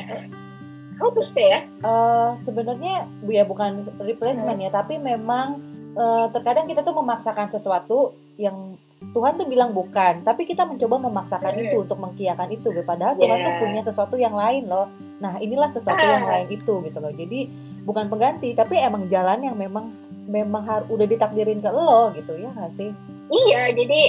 how 0.96 1.10
to 1.10 1.18
say 1.20 1.46
ya? 1.48 1.60
eh 1.62 2.30
sebenarnya 2.38 2.94
bu 3.18 3.30
ya 3.30 3.42
bukan 3.42 3.70
replacement 3.98 4.54
ya 4.56 4.68
tapi 4.68 4.98
memang 4.98 5.58
eh, 5.92 6.26
terkadang 6.30 6.64
kita 6.64 6.80
tuh 6.80 6.94
memaksakan 6.94 7.48
sesuatu 7.48 8.14
yang 8.36 8.74
Tuhan 9.04 9.34
tuh 9.34 9.44
bilang 9.44 9.70
bukan 9.70 10.22
tapi 10.22 10.42
kita 10.42 10.62
mencoba 10.62 10.96
memaksakan 11.00 11.52
Hmm. 11.52 11.62
itu 11.64 11.76
untuk 11.76 11.98
mengkiakan 11.98 12.48
itu 12.48 12.70
padahal 12.82 13.14
Tuhan 13.14 13.34
tuh 13.36 13.50
Yeah. 13.50 13.60
punya 13.60 13.80
sesuatu 13.80 14.14
yang 14.16 14.32
lain 14.32 14.66
loh 14.66 14.86
nah 15.18 15.36
inilah 15.36 15.68
sesuatu 15.68 15.98
yang 16.00 16.22
Ah. 16.22 16.38
lain 16.38 16.48
itu 16.52 16.74
gitu 16.80 16.98
loh 16.98 17.10
jadi 17.10 17.50
bukan 17.82 18.06
pengganti 18.06 18.54
tapi 18.54 18.78
emang 18.78 19.06
jalan 19.06 19.42
yang 19.42 19.56
memang 19.56 19.90
memang 20.24 20.62
har 20.62 20.82
udah 20.86 21.04
ditakdirin 21.04 21.58
ke 21.58 21.68
lo 21.68 22.14
gitu 22.14 22.38
ya 22.38 22.50
nggak 22.50 22.72
sih 22.74 22.90
Iya, 23.32 23.72
jadi 23.72 24.00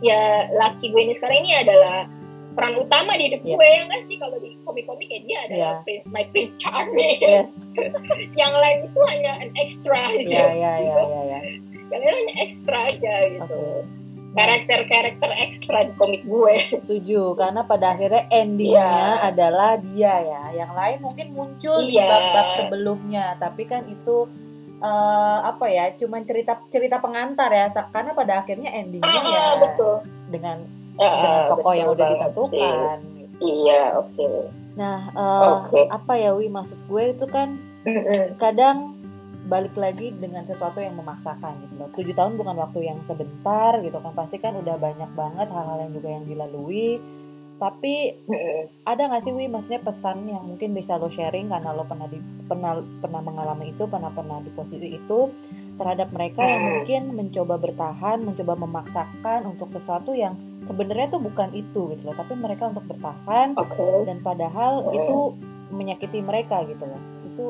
ya 0.00 0.20
laki 0.56 0.88
gue 0.88 1.02
ini 1.04 1.12
sekarang 1.12 1.44
ini 1.44 1.52
adalah 1.52 2.08
peran 2.50 2.80
utama 2.80 3.12
di 3.14 3.28
hidup 3.28 3.44
Iya. 3.44 3.54
gue 3.54 3.68
ya 3.68 3.80
nggak 3.86 4.02
sih 4.08 4.16
kalau 4.16 4.36
di 4.40 4.56
komik-komik 4.64 5.06
ya 5.06 5.20
dia 5.20 5.38
adalah 5.46 5.74
Iya. 5.76 5.84
prince, 5.84 6.06
my 6.08 6.24
prince 6.32 6.54
charming. 6.56 7.18
yes 7.20 7.50
yang 8.40 8.50
lain 8.50 8.88
itu 8.88 9.00
hanya 9.06 9.32
an 9.38 9.50
extra 9.54 10.00
gitu. 10.16 10.32
ya 10.32 10.48
ya 10.50 10.72
ya 10.80 10.94
ya 10.96 11.20
ya 11.28 11.40
Yang 11.90 12.00
lain 12.02 12.16
hanya 12.24 12.34
ekstra 12.40 12.78
aja 12.88 13.14
gitu. 13.28 13.44
Oke. 13.44 13.99
Karakter-karakter 14.30 15.30
ekstra 15.42 15.78
di 15.84 15.92
komik 15.98 16.22
gue. 16.22 16.54
Setuju, 16.70 17.34
karena 17.34 17.66
pada 17.66 17.92
akhirnya 17.92 18.30
endingnya 18.30 18.86
Iya. 19.18 19.26
adalah 19.26 19.70
dia 19.76 20.14
ya. 20.22 20.42
Yang 20.54 20.72
lain 20.72 20.98
mungkin 21.02 21.26
muncul 21.34 21.76
di 21.82 21.98
Iya. 21.98 22.06
bab-bab 22.06 22.48
sebelumnya, 22.54 23.34
tapi 23.36 23.66
kan 23.66 23.84
itu 23.86 24.30
eh, 24.80 25.38
apa 25.44 25.68
ya, 25.68 25.92
cuman 25.92 26.24
cerita 26.24 26.56
cerita 26.72 26.96
pengantar 26.98 27.52
ya. 27.52 27.68
Karena 27.68 28.16
pada 28.16 28.40
akhirnya 28.40 28.72
endingnya 28.72 29.12
Ah, 29.12 29.28
ya 29.28 29.46
betul. 29.60 30.00
dengan 30.32 30.64
Ah, 30.96 31.20
dengan 31.20 31.42
tokoh 31.52 31.74
yang 31.76 31.88
udah 31.92 32.06
ditentukan. 32.08 32.48
sih. 32.48 33.28
Iya, 33.44 34.00
oke. 34.00 34.28
Nah, 34.80 34.98
eh, 35.12 35.44
Oke. 35.52 35.80
apa 35.84 36.12
ya 36.16 36.32
Wi 36.32 36.48
maksud 36.48 36.80
gue 36.88 37.12
itu 37.12 37.28
kan 37.28 37.60
kadang 38.36 38.99
balik 39.50 39.74
lagi 39.74 40.14
dengan 40.14 40.46
sesuatu 40.46 40.78
yang 40.78 40.94
memaksakan 40.94 41.66
gitu 41.66 41.74
loh. 41.74 41.90
Tujuh 41.98 42.14
tahun 42.14 42.38
bukan 42.38 42.54
waktu 42.54 42.86
yang 42.86 43.02
sebentar 43.02 43.82
gitu 43.82 43.98
kan. 43.98 44.14
Pasti 44.14 44.38
kan 44.38 44.54
udah 44.54 44.78
banyak 44.78 45.10
banget 45.18 45.50
hal-hal 45.50 45.78
yang 45.82 45.92
juga 45.92 46.08
yang 46.14 46.24
dilalui. 46.24 47.02
Tapi 47.60 48.16
ada 48.88 49.02
nggak 49.04 49.20
sih 49.20 49.36
Wi 49.36 49.44
maksudnya 49.44 49.84
pesan 49.84 50.24
yang 50.24 50.48
mungkin 50.48 50.72
bisa 50.72 50.96
lo 50.96 51.12
sharing 51.12 51.52
karena 51.52 51.76
lo 51.76 51.84
pernah 51.84 52.08
di 52.08 52.16
pernah 52.48 52.80
pernah 53.04 53.20
mengalami 53.20 53.76
itu 53.76 53.84
pernah 53.84 54.08
pernah 54.08 54.40
di 54.40 54.48
posisi 54.48 54.88
itu 54.88 55.28
terhadap 55.76 56.08
mereka 56.08 56.40
yang 56.40 56.62
mungkin 56.72 57.12
mencoba 57.12 57.60
bertahan 57.60 58.24
mencoba 58.24 58.56
memaksakan 58.64 59.44
untuk 59.44 59.76
sesuatu 59.76 60.16
yang 60.16 60.40
sebenarnya 60.64 61.12
tuh 61.12 61.20
bukan 61.20 61.52
itu 61.52 61.92
gitu 61.92 62.02
loh 62.08 62.16
tapi 62.16 62.32
mereka 62.32 62.72
untuk 62.72 62.88
bertahan 62.88 63.52
Oke. 63.52 64.08
dan 64.08 64.24
padahal 64.24 64.80
Hmm. 64.80 64.96
itu 64.96 65.16
menyakiti 65.70 66.24
mereka 66.24 66.64
gitu 66.64 66.88
loh 66.88 67.00
itu 67.20 67.46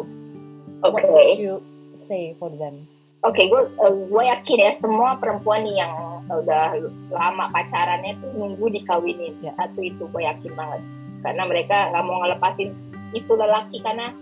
Oke. 0.83 0.91
what 0.91 1.05
would 1.07 1.39
you 1.39 1.63
say 1.95 2.35
for 2.39 2.51
them 2.55 2.87
Oke, 3.21 3.53
gue 3.53 3.63
eh, 3.69 3.95
gue 4.09 4.23
yakin 4.33 4.59
ya 4.65 4.73
semua 4.73 5.21
perempuan 5.21 5.61
nih 5.61 5.85
yang 5.85 5.93
udah 6.25 6.73
lama 7.13 7.53
pacarannya 7.53 8.17
tuh 8.17 8.33
nunggu 8.33 8.73
dikawinin. 8.81 9.37
Ya. 9.45 9.53
Satu 9.61 9.85
itu 9.85 10.09
gue 10.09 10.23
yakin 10.25 10.57
banget. 10.57 10.81
Karena 11.21 11.45
mereka 11.45 11.93
nggak 11.93 12.05
mau 12.09 12.25
ngelepasin 12.25 12.73
itu 13.13 13.33
lelaki 13.37 13.85
karena 13.85 14.17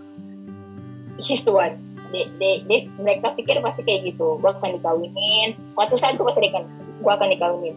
he's 1.15 1.47
the 1.47 1.55
one. 1.55 1.79
They, 2.11 2.27
they, 2.43 2.59
they- 2.67 2.91
mereka 2.99 3.39
pikir 3.39 3.63
pasti 3.63 3.87
kayak 3.87 4.03
gitu. 4.11 4.35
Gue 4.35 4.51
akan 4.51 4.75
dikawinin. 4.83 5.55
Suatu 5.71 5.95
saat 5.95 6.19
gue 6.19 6.27
pasti 6.27 6.51
akan 6.51 6.67
gue 6.99 7.11
akan 7.15 7.27
dikawinin. 7.31 7.75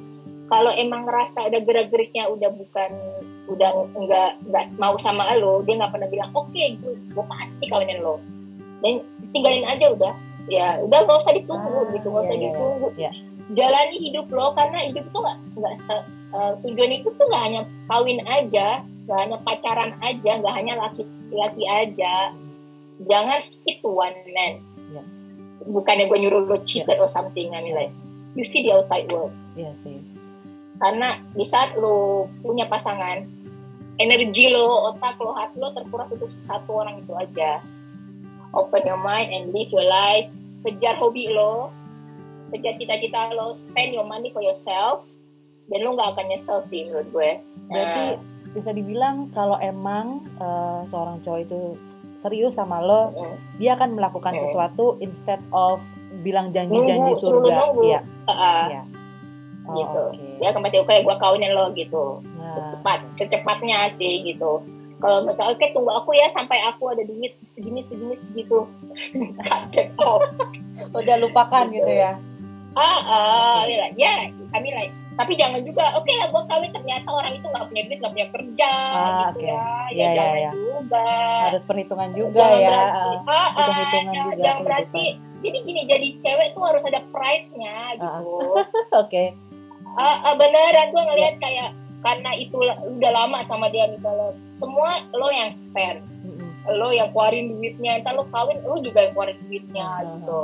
Kalau 0.50 0.74
emang 0.74 1.06
ngerasa 1.06 1.46
ada 1.46 1.62
gerak-geriknya 1.62 2.34
udah 2.34 2.50
bukan 2.50 2.90
udah 3.46 3.70
nggak 3.94 4.30
nggak 4.50 4.64
mau 4.74 4.98
sama 4.98 5.30
lo, 5.38 5.62
dia 5.62 5.78
nggak 5.78 5.92
pernah 5.94 6.08
bilang 6.10 6.30
oke 6.34 6.50
gue 6.82 6.94
gue 6.98 7.24
pasti 7.30 7.70
kawinin 7.70 8.02
lo. 8.02 8.18
Dan 8.82 9.06
tinggalin 9.30 9.64
aja 9.64 9.86
udah. 9.94 10.14
Ya 10.50 10.82
udah 10.82 10.98
nggak 11.06 11.18
usah 11.22 11.34
ditunggu 11.38 11.70
Ah, 11.70 11.84
gitu 11.94 12.06
nggak 12.10 12.24
usah 12.26 12.34
iya, 12.34 12.42
iya, 12.42 12.50
ditunggu. 12.50 12.88
Iya. 12.98 13.12
jalani 13.52 13.96
hidup 14.00 14.26
lo 14.32 14.54
karena 14.56 14.80
hidup 14.86 15.04
tuh 15.12 15.20
nggak 15.20 15.38
nggak 15.60 15.74
eh, 16.32 16.52
tujuan 16.64 16.92
itu 16.94 17.08
tuh 17.20 17.26
nggak 17.28 17.42
hanya 17.44 17.60
kawin 17.84 18.20
aja 18.24 18.80
nggak 19.04 19.18
hanya 19.18 19.36
pacaran 19.44 19.92
aja 20.00 20.30
nggak 20.40 20.54
hanya 20.56 20.74
laki-laki 20.78 21.62
aja. 21.68 22.14
Jangan 23.02 23.38
stick 23.42 23.82
to 23.82 23.90
one 23.92 24.14
man. 24.34 24.62
Iya. 24.92 25.02
bukannya 25.62 26.10
gue 26.10 26.18
nyuruh 26.26 26.42
lo 26.42 26.58
cheated 26.66 26.98
or 26.98 27.06
something 27.06 27.54
I 27.54 27.62
mean 27.62 27.74
like 27.78 27.94
you 28.34 28.42
see 28.42 28.66
the 28.66 28.74
outside 28.74 29.06
world. 29.12 29.30
Iya 29.54 29.74
sih. 29.84 30.00
Karena 30.80 31.20
di 31.36 31.44
saat 31.46 31.78
lo 31.78 32.26
punya 32.42 32.66
pasangan 32.66 33.22
energi 34.00 34.50
lo 34.50 34.90
otak 34.90 35.20
lo 35.20 35.36
hati 35.36 35.60
lo 35.60 35.70
terkuras 35.70 36.08
untuk 36.10 36.30
satu 36.32 36.82
orang 36.82 36.98
itu 37.04 37.12
aja 37.14 37.62
open 38.52 38.82
your 38.84 38.98
mind 38.98 39.28
and 39.28 39.50
live 39.50 39.68
your 39.68 39.84
life 39.84 40.28
kejar 40.62 40.94
hobi 40.94 41.28
lo 41.28 41.72
kejar 42.50 42.76
cita-cita 42.76 43.32
lo 43.32 43.50
spend 43.50 43.92
your 43.92 44.04
money 44.04 44.28
for 44.28 44.40
yourself 44.40 45.02
dan 45.66 45.80
lo 45.80 45.94
nggak 45.94 46.12
akan 46.12 46.24
nyesel 46.28 46.60
sih 46.68 46.86
menurut 46.86 47.08
gue 47.10 47.30
berarti 47.66 48.04
Nah, 48.14 48.30
bisa 48.52 48.70
dibilang 48.70 49.32
kalau 49.32 49.56
emang 49.56 50.20
eh, 50.36 50.80
seorang 50.86 51.20
cowok 51.20 51.40
itu 51.40 51.60
serius 52.12 52.54
sama 52.54 52.78
lo, 52.78 53.08
Mm. 53.10 53.36
dia 53.56 53.72
akan 53.72 53.96
melakukan 53.96 54.36
Hmm. 54.36 54.44
sesuatu 54.44 55.00
instead 55.00 55.40
of 55.48 55.80
bilang 56.20 56.52
janji-janji 56.52 57.16
surga. 57.16 57.72
Iya. 57.80 58.00
Ah, 58.28 58.68
Iya. 58.68 58.82
Oh, 59.64 59.74
gitu. 59.74 60.02
Dia 60.36 60.52
akan 60.52 60.60
pasti 60.60 60.78
oke 60.78 60.94
gue 61.02 61.16
kawinin 61.16 61.56
lo 61.56 61.72
gitu. 61.72 62.20
Nah, 62.36 62.76
Cepat, 62.76 62.98
secepatnya 63.16 63.90
sih 63.96 64.20
gitu. 64.22 64.60
Kalau 65.02 65.26
mereka 65.26 65.50
oke 65.50 65.66
tunggu 65.68 65.90
aku 65.92 66.14
ya 66.14 66.30
sampai 66.30 66.62
aku 66.62 66.82
ada 66.88 67.02
duit 67.02 67.34
segini 67.52 67.82
segini 67.82 68.14
segitu. 68.14 68.70
Off. 70.00 70.22
udah 70.98 71.16
lupakan 71.18 71.66
gitu 71.68 71.90
ya. 71.90 72.16
ah 72.72 73.00
ah 73.04 73.60
ya 73.62 73.84
ya 73.92 74.12
kami 74.48 74.72
like 74.72 74.88
tapi 75.12 75.36
jangan 75.36 75.60
juga 75.60 75.92
oke 75.92 76.08
lah 76.08 76.24
gue 76.26 76.42
kawin 76.46 76.72
ternyata 76.72 77.04
orang 77.04 77.36
itu 77.36 77.44
nggak 77.44 77.68
punya 77.68 77.82
duit 77.84 77.98
nggak 78.00 78.12
punya 78.16 78.28
kerja 78.32 78.72
Ah, 78.72 79.28
gitu 79.28 79.28
oke. 79.36 79.44
ya 79.44 79.52
ya 79.52 79.68
Iya, 79.92 79.92
iya, 79.92 80.08
jangan 80.16 80.36
iya. 80.38 80.50
juga 80.56 81.04
Harus 81.44 81.62
perhitungan 81.68 82.10
juga 82.12 82.40
Jangan 82.40 82.56
ya. 82.56 82.70
berarti, 82.72 82.96
Ah, 82.96 83.12
ah, 83.12 83.28
ah, 83.28 83.48
hitung-hitungan 83.52 84.08
ya, 84.08 84.22
juga 84.24 84.40
jangan 84.40 84.62
berarti 84.64 85.04
jadi 85.42 85.58
gini 85.60 85.80
jadi 85.84 86.08
cewek 86.18 86.48
tuh 86.54 86.64
harus 86.64 86.82
ada 86.86 87.00
pride-nya 87.12 87.76
gitu 87.92 88.40
Oke. 89.04 89.24
ah, 89.92 90.16
ah, 90.24 90.34
beneran 90.34 90.86
gue 90.88 91.02
ngelihat 91.04 91.34
kayak 91.36 91.70
karena 92.02 92.34
itu 92.34 92.58
udah 92.58 93.10
lama 93.14 93.38
sama 93.46 93.70
dia 93.70 93.86
misalnya. 93.86 94.34
Semua 94.50 94.98
lo 95.14 95.30
yang 95.30 95.54
spend. 95.54 96.02
Mm-mm. 96.26 96.50
lo 96.78 96.90
yang 96.90 97.10
keluarin 97.14 97.58
duitnya. 97.58 98.02
Entar 98.02 98.18
lo 98.18 98.26
kawin 98.28 98.58
lo 98.62 98.78
juga 98.82 99.06
yang 99.06 99.14
keluarin 99.14 99.38
duitnya 99.46 99.86
ah, 99.86 99.98
gitu. 100.02 100.42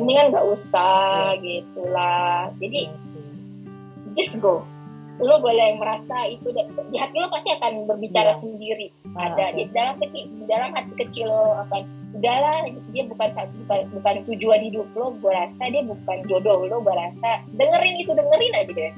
Ini 0.00 0.12
kan 0.16 0.24
nggak 0.32 0.46
usah 0.48 1.36
Yes. 1.36 1.40
gitulah. 1.64 2.52
Jadi 2.60 2.80
sih. 2.88 3.26
just 4.16 4.40
go. 4.40 4.64
Lo 5.18 5.42
boleh 5.42 5.74
merasa 5.76 6.28
itu 6.30 6.46
di 6.52 6.96
hati 6.96 7.16
lo 7.18 7.28
pasti 7.32 7.50
akan 7.56 7.88
berbicara 7.88 8.32
Iya. 8.36 8.40
sendiri. 8.40 8.86
Ah, 9.16 9.32
ada 9.32 9.50
oke. 9.50 9.56
di 9.56 9.62
dalam 9.72 9.94
kecil 9.96 10.24
di 10.28 10.44
dalam 10.44 10.70
hati 10.76 10.92
kecil 10.96 11.26
lo 11.28 11.56
akan 11.68 11.82
udahlah 12.08 12.64
dia 12.92 13.04
bukan 13.04 13.28
bukan, 13.64 13.80
bukan 13.92 14.14
tujuan 14.28 14.60
hidup 14.60 14.88
lo. 14.92 15.12
Gue 15.20 15.32
rasa 15.32 15.68
dia 15.68 15.84
bukan 15.84 16.16
jodoh 16.28 16.64
lo 16.64 16.80
gue 16.84 16.94
rasa 16.94 17.44
dengerin 17.52 17.96
itu 18.00 18.12
dengerin 18.12 18.54
aja 18.56 18.72
deh 18.76 18.92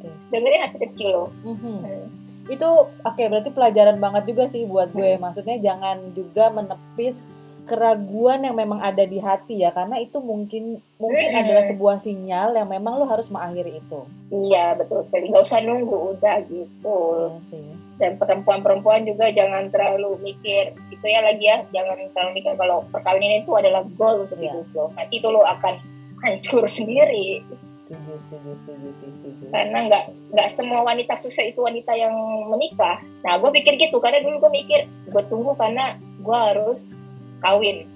Oke. 0.00 0.08
dengerin 0.30 0.62
hati 0.62 0.78
kecil 0.80 1.08
lo 1.10 1.24
Mhm. 1.44 1.60
Hmm. 1.78 2.04
Itu 2.48 2.66
oke 2.98 3.22
berarti 3.22 3.50
pelajaran 3.50 3.96
banget 3.96 4.26
juga 4.26 4.44
sih 4.44 4.64
buat 4.64 4.90
gue. 4.90 5.14
Maksudnya 5.16 5.54
jangan 5.56 6.10
juga 6.10 6.50
menepis 6.50 7.22
keraguan 7.64 8.42
yang 8.42 8.56
memang 8.56 8.80
ada 8.80 9.04
di 9.04 9.18
hati 9.18 9.54
ya 9.56 9.70
karena 9.70 9.94
itu 9.96 10.18
mungkin 10.18 10.82
mungkin 10.96 11.28
Mm-mm. 11.28 11.40
adalah 11.40 11.62
sebuah 11.62 11.96
sinyal 11.96 12.50
yang 12.52 12.66
memang 12.66 12.98
lo 12.98 13.06
harus 13.06 13.30
mengakhiri 13.30 13.78
itu. 13.78 14.00
iya 14.32 14.74
betul 14.74 14.98
sekali 15.00 15.30
nggak 15.30 15.38
usah 15.40 15.62
nunggu 15.62 15.94
udah 16.12 16.42
gitu 16.44 16.98
Iya 17.20 17.38
sih. 17.46 17.66
dan 17.96 18.14
perempuan-perempuan 18.16 19.02
juga 19.04 19.30
jangan 19.30 19.70
terlalu 19.70 20.18
mikir 20.20 20.74
itu 20.88 21.04
ya 21.04 21.20
lagi 21.20 21.44
ya 21.44 21.62
jangan 21.70 21.94
terlalu 22.10 22.30
mikir 22.36 22.52
kalau 22.56 22.82
perkawinan 22.90 23.38
itu 23.38 23.52
adalah 23.52 23.86
goal 23.92 24.26
untuk 24.26 24.34
Iya. 24.36 24.50
hidup 24.56 24.66
lo 24.72 24.84
nanti 24.90 25.14
itu 25.16 25.28
lo 25.28 25.42
akan 25.44 25.74
hancur 26.20 26.66
sendiri 26.66 27.46
Setuju, 27.90 28.14
setuju, 28.16 28.50
setuju 28.54 28.88
sih, 28.94 29.10
setuju. 29.10 29.44
karena 29.50 29.78
nggak 29.84 30.04
nggak 30.30 30.48
semua 30.48 30.80
wanita 30.80 31.14
sukses 31.16 31.42
itu 31.44 31.58
wanita 31.58 31.90
yang 31.90 32.14
menikah 32.46 33.02
nah 33.20 33.34
gue 33.34 33.50
pikir 33.52 33.74
gitu 33.76 33.98
karena 33.98 34.22
dulu 34.22 34.46
gue 34.46 34.52
mikir 34.54 34.80
gue 35.04 35.22
tunggu 35.26 35.52
karena 35.52 35.92
gue 35.98 36.38
harus 36.40 36.94
kawin 37.40 37.90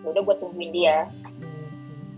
udah 0.00 0.22
gue 0.22 0.36
tungguin 0.38 0.70
dia 0.70 1.10
Hmm, 1.32 1.66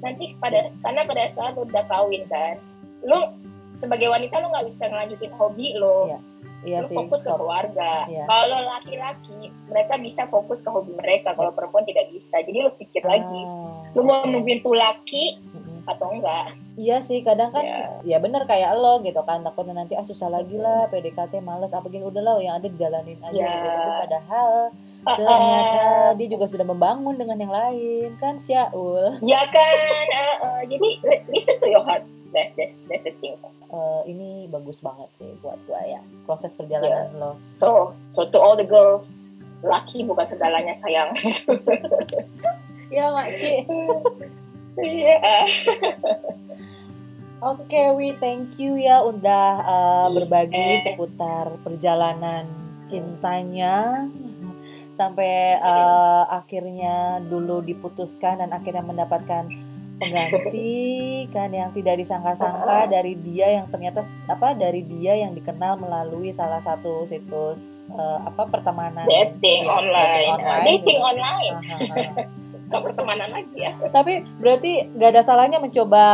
nanti 0.05 0.37
pada 0.37 0.69
karena 0.79 1.01
pada 1.03 1.25
saat 1.27 1.55
lo 1.55 1.65
udah 1.65 1.85
kawin 1.87 2.27
kan 2.27 2.61
lo 3.03 3.33
sebagai 3.73 4.07
wanita 4.07 4.37
lo 4.39 4.53
nggak 4.53 4.69
bisa 4.69 4.85
ngelanjutin 4.85 5.33
hobi 5.33 5.73
lo 5.75 6.05
Iya. 6.07 6.21
Iya 6.63 6.79
lu 6.81 6.89
sih. 6.89 6.97
fokus 6.97 7.21
ke 7.21 7.29
stop. 7.29 7.37
keluarga. 7.39 7.93
Iya. 8.05 8.25
Kalau 8.25 8.57
laki-laki, 8.65 9.37
mereka 9.69 9.95
bisa 9.97 10.25
fokus 10.25 10.61
ke 10.61 10.73
hobi 10.73 10.97
mereka. 10.97 11.37
Kalau 11.37 11.53
perempuan 11.53 11.85
tidak 11.85 12.09
bisa. 12.09 12.41
Jadi 12.41 12.57
lu 12.57 12.73
pikir 12.73 13.05
lagi, 13.05 13.41
Ah, 13.45 13.85
lu 13.93 14.01
mau 14.01 14.25
oke. 14.25 14.33
nungguin 14.33 14.61
tuh 14.61 14.73
laki. 14.73 15.25
Atau 15.85 16.09
enggak? 16.11 16.57
Iya 16.75 16.99
sih, 17.01 17.21
kadang 17.21 17.49
kan 17.49 17.61
Ya. 17.61 17.89
ya 18.03 18.19
bener 18.19 18.45
kayak 18.45 18.75
lo 18.75 18.99
gitu 18.99 19.21
kan 19.21 19.41
takutnya 19.41 19.77
nanti 19.77 19.93
ah 19.93 20.03
susah 20.03 20.27
lagi 20.27 20.57
lah 20.57 20.89
PDKT 20.89 21.39
males 21.39 21.71
apa 21.71 21.87
gini 21.87 22.03
udah 22.03 22.21
lah 22.21 22.35
yang 22.39 22.55
ada 22.55 22.67
dijalanin 22.67 23.21
aja 23.21 23.35
Ya. 23.35 23.49
gitu 23.49 23.69
Tapi 23.71 23.91
padahal 24.01 24.51
Ah, 25.05 25.15
ternyata 25.15 25.83
dia 26.15 26.29
juga 26.29 26.45
sudah 26.45 26.65
membangun 26.65 27.15
dengan 27.15 27.37
yang 27.37 27.53
lain 27.53 28.17
kan 28.17 28.37
Syaul 28.39 29.21
ya 29.23 29.45
kan. 29.47 30.07
ah, 30.11 30.37
ah. 30.43 30.61
jadi 30.63 30.81
li- 30.99 31.25
listen 31.29 31.57
to 31.59 31.69
your 31.69 31.81
heart. 31.81 32.01
That's 32.31 32.51
that's 32.53 32.81
that's 32.85 33.05
the 33.05 33.15
thing. 33.15 33.39
Eh, 33.65 34.01
ini 34.07 34.29
bagus 34.49 34.79
banget 34.79 35.07
sih 35.15 35.31
buat 35.39 35.61
gua 35.63 35.79
ya 35.81 35.99
proses 36.25 36.51
perjalanan 36.51 37.07
Ya. 37.07 37.17
lo 37.17 37.31
So 37.37 37.93
so 38.09 38.25
to 38.25 38.37
all 38.37 38.55
the 38.55 38.65
girls, 38.65 39.15
laki 39.61 40.03
bukan 40.03 40.25
segalanya 40.25 40.73
sayang. 40.73 41.13
ya 42.91 43.11
makci 43.11 43.63
Iya. 44.77 45.17
oke 47.45 47.81
Wi 47.95 48.17
thank 48.17 48.57
you 48.57 48.75
ya 48.75 49.01
udah 49.01 49.49
eh, 49.61 50.07
berbagi 50.11 50.57
Eh. 50.57 50.81
seputar 50.83 51.61
perjalanan 51.61 52.45
cintanya 52.85 54.05
sampai 54.99 55.57
eh, 55.57 56.23
akhirnya 56.29 57.19
dulu 57.21 57.61
diputuskan 57.61 58.39
dan 58.39 58.51
akhirnya 58.51 58.81
mendapatkan 58.81 59.45
pengganti 59.95 60.73
kan 61.35 61.49
yang 61.49 61.71
tidak 61.71 61.97
disangka-sangka 61.97 62.89
dari 62.89 63.15
dia 63.17 63.47
yang 63.53 63.69
ternyata 63.69 64.03
apa 64.27 64.53
dari 64.53 64.83
dia 64.83 65.15
yang 65.15 65.33
dikenal 65.33 65.77
melalui 65.77 66.31
salah 66.31 66.59
satu 66.59 67.05
situs 67.05 67.73
eh, 67.91 68.19
apa 68.21 68.43
pertemanan 68.47 69.05
Dating 69.05 69.65
Ya, 69.65 69.73
online. 69.73 70.01
dating 70.01 70.27
Ah, 70.27 70.37
online 70.41 70.65
Dating 70.67 70.99
gitu. 70.99 71.05
online. 71.05 71.55
Bukan 72.65 72.81
pertemanan 72.83 73.29
lagi 73.29 73.57
ya. 73.57 73.73
Tapi 73.89 74.13
berarti 74.37 74.73
gak 74.91 75.11
ada 75.11 75.23
salahnya 75.23 75.59
mencoba 75.59 76.05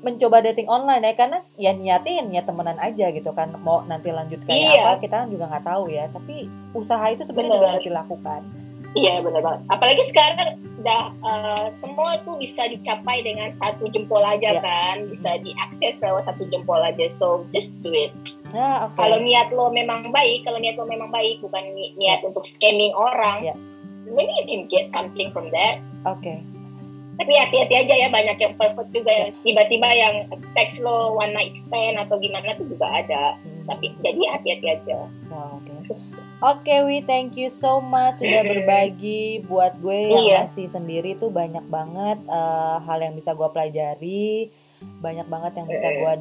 mencoba 0.00 0.42
dating 0.42 0.66
online 0.66 1.00
ya 1.00 1.14
karena 1.14 1.38
ya 1.54 1.70
niatin 1.70 2.28
niat 2.28 2.44
temenan 2.44 2.76
aja 2.76 3.08
gitu 3.08 3.30
kan 3.30 3.54
mau 3.56 3.80
nanti 3.82 4.10
lanjut 4.10 4.42
kayak 4.42 4.74
Iya. 4.74 4.82
apa 4.84 4.92
kita 4.98 5.14
kan 5.16 5.28
juga 5.28 5.44
nggak 5.46 5.64
tahu 5.64 5.84
ya 5.88 6.04
tapi 6.08 6.46
usaha 6.72 7.04
itu 7.08 7.22
sebenarnya 7.22 7.54
juga 7.54 7.68
harus 7.70 7.84
dilakukan. 7.84 8.42
Iya 8.94 9.18
benar 9.20 9.42
banget. 9.42 9.60
Apalagi 9.66 10.02
sekarang 10.06 10.38
udah 10.78 11.02
eh, 11.16 11.66
semua 11.74 12.14
tuh 12.20 12.36
bisa 12.36 12.62
dicapai 12.68 13.22
dengan 13.22 13.50
satu 13.50 13.88
jempol 13.88 14.20
aja 14.20 14.54
Iya. 14.54 14.60
kan, 14.60 14.96
bisa 15.08 15.34
diakses 15.40 15.98
lewat 15.98 16.22
satu 16.24 16.46
jempol 16.46 16.78
aja. 16.78 17.02
So 17.08 17.42
just 17.48 17.80
do 17.80 17.90
it. 17.90 18.14
Nah 18.52 18.86
oke. 18.86 18.94
Kalau 18.94 19.18
niat 19.18 19.50
lo 19.50 19.66
memang 19.68 20.10
baik, 20.10 20.44
kalau 20.44 20.58
niat 20.58 20.76
lo 20.76 20.84
memang 20.84 21.08
baik, 21.08 21.40
bukan 21.40 21.74
ni- 21.74 21.90
niat 21.96 22.22
untuk 22.22 22.44
scamming 22.44 22.94
orang, 22.94 23.42
Iya. 23.42 23.54
Maybe 24.06 24.32
you 24.36 24.46
can 24.46 24.62
get 24.68 24.92
something 24.92 25.32
from 25.32 25.48
that. 25.50 25.80
Oke. 26.04 26.40
Tapi 27.14 27.30
hati-hati 27.30 27.74
aja 27.78 27.94
ya, 27.94 28.08
banyak 28.10 28.42
yang 28.42 28.58
perfect 28.58 28.90
juga 28.90 29.06
yang 29.14 29.30
tiba-tiba 29.46 29.86
yang 29.86 30.14
text 30.50 30.82
lo 30.82 31.14
one 31.14 31.30
night 31.30 31.54
stand 31.54 31.94
atau 31.94 32.18
gimana 32.18 32.58
tuh 32.58 32.66
juga 32.66 32.90
ada. 32.90 33.38
Hmm. 33.38 33.70
Tapi 33.70 33.94
jadi 34.02 34.18
hati-hati 34.34 34.66
aja. 34.66 34.98
Oh, 35.30 35.62
Oke. 35.62 35.74
Oke, 36.42 36.74
Wi, 36.82 37.06
thank 37.06 37.38
you 37.38 37.48
so 37.48 37.78
much 37.78 38.18
sudah 38.18 38.42
berbagi 38.42 39.46
buat 39.46 39.78
gue 39.78 40.10
yang 40.10 40.24
Iya. 40.26 40.36
masih 40.44 40.66
sendiri 40.66 41.14
tuh 41.14 41.30
banyak 41.30 41.62
banget 41.70 42.18
eh, 42.24 42.76
hal 42.82 42.98
yang 42.98 43.14
bisa 43.14 43.30
gue 43.32 43.46
pelajari, 43.46 44.50
banyak 44.98 45.24
banget 45.24 45.52
yang 45.54 45.68
bisa 45.70 45.86
Eh. 45.86 45.96
gue 46.02 46.12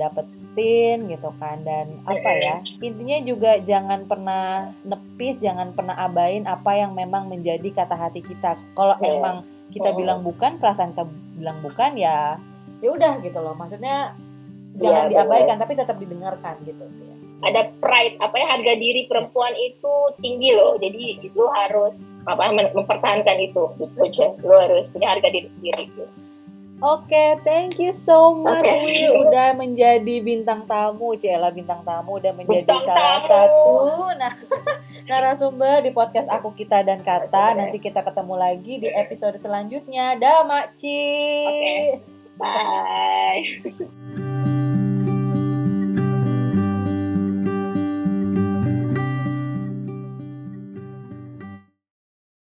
dapetin 0.54 1.10
gitu 1.10 1.30
kan 1.42 1.58
dan 1.66 1.90
apa 2.06 2.30
ya 2.38 2.56
intinya 2.80 3.18
juga 3.26 3.58
jangan 3.60 4.06
pernah 4.06 4.70
nepis, 4.86 5.42
jangan 5.42 5.74
pernah 5.74 5.98
abain 5.98 6.46
apa 6.46 6.78
yang 6.78 6.94
memang 6.94 7.26
menjadi 7.26 7.66
kata 7.74 7.98
hati 7.98 8.22
kita. 8.22 8.54
Kalau 8.78 8.94
Eh. 9.02 9.10
emang 9.10 9.42
kita 9.74 9.90
Oh. 9.90 9.98
bilang 9.98 10.22
bukan, 10.22 10.62
perasaan 10.62 10.94
kita 10.94 11.10
bilang 11.34 11.58
bukan 11.66 11.98
ya 11.98 12.38
ya 12.80 12.90
udah 12.94 13.18
gitu 13.26 13.40
loh. 13.42 13.58
Maksudnya 13.58 14.14
jangan 14.78 15.10
Iya, 15.10 15.26
diabaikan 15.26 15.58
tapi 15.58 15.74
tetap 15.74 15.98
didengarkan 15.98 16.62
gitu 16.64 16.86
sih. 16.94 17.10
ada 17.44 17.68
pride 17.76 18.16
apa 18.24 18.40
ya 18.40 18.56
harga 18.56 18.74
diri 18.80 19.04
perempuan 19.04 19.52
itu 19.60 19.92
tinggi 20.24 20.56
loh 20.56 20.80
jadi 20.80 21.28
itu 21.28 21.44
harus 21.52 22.08
apa 22.24 22.56
mem- 22.56 22.72
mempertahankan 22.72 23.36
itu 23.36 23.68
gitu 23.84 23.96
aja 24.00 24.32
lo 24.40 24.64
harus 24.64 24.88
punya 24.88 25.12
harga 25.12 25.28
diri 25.28 25.52
sendiri 25.52 25.92
gitu. 25.92 26.08
Oke, 26.84 27.40
thank 27.48 27.80
you 27.80 27.96
so 27.96 28.36
much 28.36 28.60
Oke. 28.60 28.68
Wi 28.84 29.08
udah 29.08 29.56
menjadi 29.56 30.20
bintang 30.20 30.68
tamu, 30.68 31.16
Cela 31.16 31.48
bintang 31.48 31.80
tamu 31.88 32.20
udah 32.20 32.36
menjadi 32.36 32.68
Bintang 32.68 32.84
salah 32.84 33.24
tamu. 33.24 33.32
satu 33.32 33.76
nah 34.20 34.34
narasumber 35.10 35.80
di 35.80 35.96
podcast 35.96 36.28
aku 36.28 36.52
kita 36.52 36.84
dan 36.84 37.00
kata. 37.00 37.56
Oke. 37.56 37.60
Nanti 37.60 37.78
kita 37.80 38.04
ketemu 38.04 38.36
lagi 38.36 38.84
di 38.84 38.90
episode 38.92 39.40
selanjutnya. 39.40 40.20
Dah, 40.20 40.44
Makci. 40.44 41.08
Oke. 41.48 42.04
bye 42.36 44.28